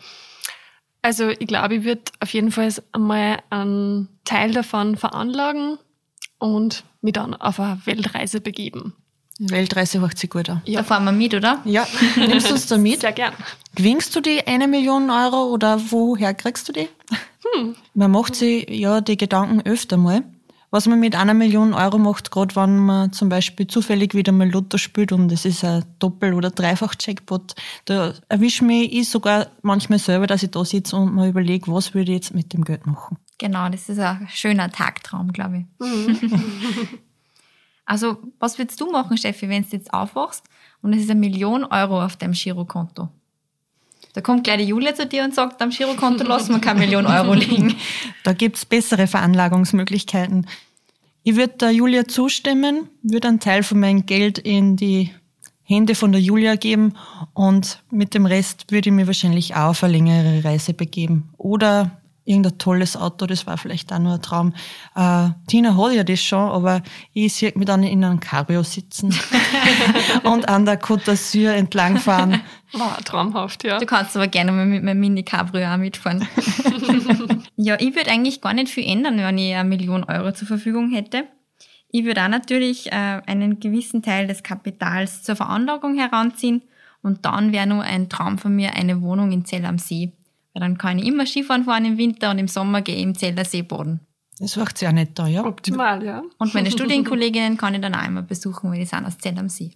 Also 1.02 1.28
ich 1.28 1.46
glaube, 1.46 1.76
ich 1.76 1.84
würde 1.84 2.02
auf 2.18 2.34
jeden 2.34 2.50
Fall 2.50 2.74
einmal 2.90 3.38
einen 3.48 4.08
Teil 4.24 4.50
davon 4.50 4.96
veranlagen 4.96 5.78
und 6.40 6.82
mich 7.00 7.12
dann 7.12 7.34
auf 7.34 7.60
eine 7.60 7.80
Weltreise 7.84 8.40
begeben. 8.40 8.94
Weltreise 9.38 10.00
macht 10.00 10.18
sich 10.18 10.28
gut 10.28 10.50
an. 10.50 10.60
Ja. 10.66 10.80
Da 10.80 10.84
fahren 10.84 11.04
wir 11.04 11.12
mit, 11.12 11.32
oder? 11.32 11.60
Ja, 11.64 11.86
nimmst 12.16 12.50
du 12.50 12.54
uns 12.54 12.66
da 12.66 12.76
mit? 12.76 13.00
Sehr 13.00 13.12
gern. 13.12 13.32
Gewinnst 13.74 14.14
du 14.14 14.20
die 14.20 14.46
eine 14.46 14.66
Million 14.66 15.08
Euro 15.08 15.44
oder 15.44 15.80
woher 15.90 16.34
kriegst 16.34 16.68
du 16.68 16.72
die? 16.72 16.88
Hm. 17.54 17.76
Man 17.94 18.10
macht 18.10 18.34
sich 18.34 18.68
ja 18.68 19.00
die 19.00 19.16
Gedanken 19.16 19.62
öfter 19.62 19.96
mal 19.96 20.24
was 20.70 20.86
man 20.86 21.00
mit 21.00 21.16
einer 21.16 21.34
Million 21.34 21.74
Euro 21.74 21.98
macht, 21.98 22.30
gerade 22.30 22.54
wenn 22.56 22.78
man 22.78 23.12
zum 23.12 23.28
Beispiel 23.28 23.66
zufällig 23.66 24.14
wieder 24.14 24.32
mal 24.32 24.48
Lotto 24.48 24.78
spielt 24.78 25.12
und 25.12 25.30
es 25.32 25.44
ist 25.44 25.64
ein 25.64 25.84
Doppel- 25.98 26.34
oder 26.34 26.50
Dreifach-Jackpot, 26.50 27.54
da 27.84 28.14
erwische 28.28 28.64
mich 28.64 28.92
ich 28.92 29.08
sogar 29.08 29.48
manchmal 29.62 29.98
selber, 29.98 30.26
dass 30.26 30.42
ich 30.42 30.50
da 30.50 30.64
sitze 30.64 30.96
und 30.96 31.14
mir 31.14 31.28
überlege, 31.28 31.72
was 31.72 31.94
würde 31.94 32.12
ich 32.12 32.16
jetzt 32.16 32.34
mit 32.34 32.52
dem 32.52 32.64
Geld 32.64 32.86
machen. 32.86 33.18
Genau, 33.40 33.70
das 33.70 33.88
ist 33.88 33.98
ein 33.98 34.28
schöner 34.30 34.70
Tagtraum, 34.70 35.32
glaube 35.32 35.64
ich. 35.64 35.86
Mhm. 35.86 36.18
also, 37.86 38.18
was 38.38 38.58
würdest 38.58 38.78
du 38.78 38.92
machen, 38.92 39.16
Steffi, 39.16 39.48
wenn 39.48 39.62
du 39.62 39.68
jetzt 39.70 39.94
aufwachst 39.94 40.44
und 40.82 40.92
es 40.92 41.04
ist 41.04 41.10
eine 41.10 41.18
Million 41.18 41.64
Euro 41.64 42.04
auf 42.04 42.16
deinem 42.16 42.34
Girokonto? 42.34 43.08
Da 44.12 44.20
kommt 44.20 44.44
gleich 44.44 44.58
die 44.58 44.64
Julia 44.64 44.94
zu 44.94 45.06
dir 45.06 45.24
und 45.24 45.34
sagt, 45.34 45.62
am 45.62 45.70
Girokonto 45.70 46.22
lassen 46.24 46.52
wir 46.52 46.60
keine 46.60 46.80
Million 46.80 47.06
Euro 47.06 47.32
liegen. 47.32 47.74
Da 48.24 48.34
gibt's 48.34 48.66
bessere 48.66 49.06
Veranlagungsmöglichkeiten. 49.06 50.46
Ich 51.22 51.36
würde 51.36 51.54
der 51.56 51.70
Julia 51.70 52.06
zustimmen, 52.06 52.90
würde 53.02 53.28
einen 53.28 53.40
Teil 53.40 53.62
von 53.62 53.80
meinem 53.80 54.04
Geld 54.04 54.38
in 54.38 54.76
die 54.76 55.14
Hände 55.62 55.94
von 55.94 56.12
der 56.12 56.20
Julia 56.20 56.56
geben 56.56 56.92
und 57.32 57.82
mit 57.90 58.12
dem 58.12 58.26
Rest 58.26 58.70
würde 58.70 58.90
ich 58.90 58.94
mir 58.94 59.06
wahrscheinlich 59.06 59.54
auch 59.54 59.70
auf 59.70 59.82
eine 59.82 59.94
längere 59.94 60.44
Reise 60.44 60.74
begeben. 60.74 61.30
Oder 61.38 61.99
irgendein 62.30 62.58
tolles 62.58 62.96
Auto, 62.96 63.26
das 63.26 63.46
war 63.46 63.58
vielleicht 63.58 63.92
auch 63.92 63.98
nur 63.98 64.14
ein 64.14 64.22
Traum. 64.22 64.54
Äh, 64.94 65.30
Tina 65.48 65.76
hat 65.76 65.92
ja 65.92 66.04
das 66.04 66.22
schon, 66.22 66.38
aber 66.38 66.82
ich 67.12 67.34
sehe 67.34 67.52
mich 67.56 67.66
dann 67.66 67.82
in 67.82 68.04
einem 68.04 68.20
Cabrio 68.20 68.62
sitzen 68.62 69.14
und 70.22 70.48
an 70.48 70.64
der 70.64 70.80
Côte 70.80 71.10
d'Azur 71.10 71.50
entlangfahren. 71.50 72.40
War 72.72 72.98
traumhaft, 73.04 73.64
ja. 73.64 73.78
Du 73.78 73.86
kannst 73.86 74.16
aber 74.16 74.28
gerne 74.28 74.52
mal 74.52 74.64
mit 74.64 74.84
meinem 74.84 75.00
Mini-Cabrio 75.00 75.66
auch 75.66 75.76
mitfahren. 75.76 76.26
ja, 77.56 77.76
ich 77.80 77.94
würde 77.96 78.10
eigentlich 78.10 78.40
gar 78.40 78.54
nicht 78.54 78.68
viel 78.68 78.86
ändern, 78.86 79.18
wenn 79.18 79.38
ich 79.38 79.54
eine 79.54 79.68
Million 79.68 80.04
Euro 80.04 80.32
zur 80.32 80.46
Verfügung 80.46 80.90
hätte. 80.92 81.24
Ich 81.92 82.04
würde 82.04 82.22
auch 82.22 82.28
natürlich 82.28 82.92
äh, 82.92 83.20
einen 83.26 83.58
gewissen 83.58 84.02
Teil 84.02 84.28
des 84.28 84.44
Kapitals 84.44 85.24
zur 85.24 85.34
Veranlagung 85.34 85.96
heranziehen 85.96 86.62
und 87.02 87.24
dann 87.24 87.52
wäre 87.52 87.66
nur 87.66 87.82
ein 87.82 88.08
Traum 88.08 88.38
von 88.38 88.54
mir 88.54 88.74
eine 88.74 89.02
Wohnung 89.02 89.32
in 89.32 89.44
Zell 89.44 89.64
am 89.64 89.78
See. 89.78 90.12
Dann 90.60 90.78
kann 90.78 90.98
ich 90.98 91.06
immer 91.06 91.26
Skifahren 91.26 91.64
fahren 91.64 91.84
im 91.84 91.98
Winter 91.98 92.30
und 92.30 92.38
im 92.38 92.48
Sommer 92.48 92.82
gehe 92.82 92.96
ich 92.96 93.02
im 93.02 93.14
Zellersee 93.14 93.62
baden. 93.62 94.00
Das 94.38 94.56
macht 94.56 94.78
sehr 94.78 94.92
nett 94.92 95.10
da, 95.18 95.26
ja. 95.26 95.44
Optimal, 95.44 96.02
ja. 96.02 96.22
Und 96.38 96.54
meine 96.54 96.70
Studienkolleginnen 96.70 97.58
kann 97.58 97.74
ich 97.74 97.80
dann 97.80 97.94
auch 97.94 98.06
immer 98.06 98.22
besuchen, 98.22 98.70
weil 98.70 98.78
die 98.78 98.86
sind 98.86 99.04
aus 99.04 99.18
Zell 99.18 99.38
am 99.38 99.50
See. 99.50 99.72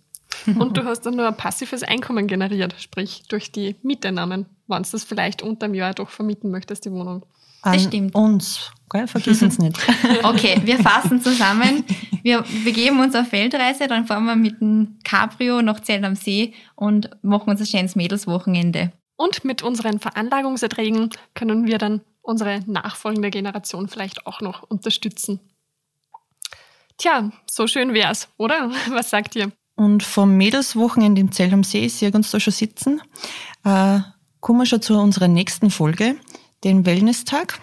Und 0.47 0.77
du 0.77 0.85
hast 0.85 1.03
dann 1.03 1.17
nur 1.17 1.29
ein 1.29 1.37
passives 1.37 1.83
Einkommen 1.83 2.27
generiert, 2.27 2.75
sprich 2.79 3.25
durch 3.29 3.53
die 3.53 3.77
Mieteinnahmen, 3.83 4.47
wenn 4.67 4.83
du 4.83 4.89
das 4.91 5.05
vielleicht 5.05 5.43
unter 5.43 5.69
dem 5.69 5.75
Jahr 5.75 5.93
doch 5.93 6.09
vermieten 6.09 6.51
möchtest, 6.51 6.87
die 6.87 6.93
Wohnung. 6.93 7.27
An 7.63 7.75
das 7.75 7.85
stimmt. 7.85 8.15
Uns, 8.15 8.73
gell? 8.91 9.07
vergiss 9.07 9.43
uns 9.43 9.59
nicht. 9.59 9.79
okay, 10.23 10.61
wir 10.65 10.79
fassen 10.79 11.21
zusammen. 11.21 11.85
Wir 12.23 12.45
begeben 12.65 13.01
uns 13.01 13.15
auf 13.15 13.29
Feldreise, 13.29 13.87
dann 13.87 14.07
fahren 14.07 14.25
wir 14.25 14.37
mit 14.37 14.61
dem 14.61 14.99
Cabrio 15.05 15.63
nach 15.63 15.81
Zell 15.81 16.05
am 16.05 16.15
See 16.15 16.55
und 16.75 17.11
machen 17.23 17.51
uns 17.51 17.61
ein 17.61 17.67
schönes 17.67 17.97
Mädelswochenende. 17.97 18.93
Und 19.17 19.45
mit 19.45 19.63
unseren 19.63 20.01
Veranlagungserträgen 20.01 21.11
können 21.35 21.67
wir 21.67 21.79
dann 21.79 22.01
unsere 22.23 22.61
nachfolgende 22.67 23.31
Generation 23.31 23.89
vielleicht 23.89 24.27
auch 24.27 24.41
noch 24.41 24.63
unterstützen. 24.63 25.41
Tja, 26.97 27.31
so 27.51 27.67
schön 27.67 27.93
wär's, 27.93 28.29
oder? 28.37 28.71
Was 28.91 29.11
sagt 29.11 29.37
ihr? 29.37 29.53
Und 29.77 30.03
vom 30.03 30.37
Mädelswochenende 30.37 31.21
im 31.21 31.33
Zell 31.33 31.53
am 31.53 31.65
See, 31.65 31.89
Sie 31.89 32.07
uns 32.07 32.31
da 32.31 32.39
schon 32.39 32.53
sitzen, 32.53 33.03
äh, 33.65 34.01
kommen 34.41 34.61
wir 34.61 34.67
schon 34.67 34.83
zu 34.83 34.99
unserer 34.99 35.29
nächsten 35.29 35.71
Folge, 35.71 36.17
den 36.63 36.87
Wellness-Tag. 36.87 37.61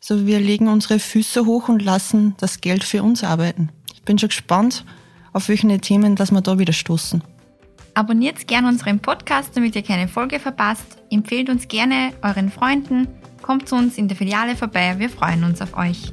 Also 0.00 0.26
wir 0.26 0.40
legen 0.40 0.68
unsere 0.68 0.98
Füße 0.98 1.46
hoch 1.46 1.68
und 1.68 1.82
lassen 1.82 2.34
das 2.38 2.60
Geld 2.60 2.84
für 2.84 3.02
uns 3.02 3.24
arbeiten. 3.24 3.70
Ich 3.94 4.02
bin 4.02 4.18
schon 4.18 4.28
gespannt, 4.28 4.84
auf 5.32 5.48
welche 5.48 5.80
Themen, 5.80 6.16
dass 6.16 6.30
wir 6.30 6.40
da 6.40 6.58
wieder 6.58 6.72
stoßen. 6.72 7.22
Abonniert 7.94 8.46
gerne 8.46 8.68
unseren 8.68 9.00
Podcast, 9.00 9.56
damit 9.56 9.74
ihr 9.76 9.82
keine 9.82 10.08
Folge 10.08 10.38
verpasst. 10.38 10.98
Empfehlt 11.10 11.48
uns 11.48 11.68
gerne 11.68 12.12
euren 12.22 12.50
Freunden. 12.50 13.08
Kommt 13.42 13.68
zu 13.68 13.76
uns 13.76 13.98
in 13.98 14.08
der 14.08 14.16
Filiale 14.16 14.56
vorbei. 14.56 14.94
Wir 14.98 15.10
freuen 15.10 15.44
uns 15.44 15.60
auf 15.60 15.76
euch. 15.76 16.12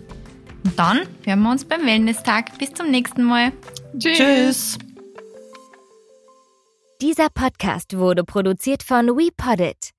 Und 0.64 0.78
dann 0.78 1.02
hören 1.26 1.42
wir 1.42 1.52
uns 1.52 1.66
beim 1.66 1.86
Wellness-Tag. 1.86 2.58
Bis 2.58 2.74
zum 2.74 2.90
nächsten 2.90 3.24
Mal. 3.24 3.52
Tschüss. 3.98 4.18
Tschüss. 4.18 4.78
Dieser 7.02 7.30
Podcast 7.30 7.96
wurde 7.96 8.24
produziert 8.24 8.82
von 8.82 9.08
WePoddit. 9.08 9.97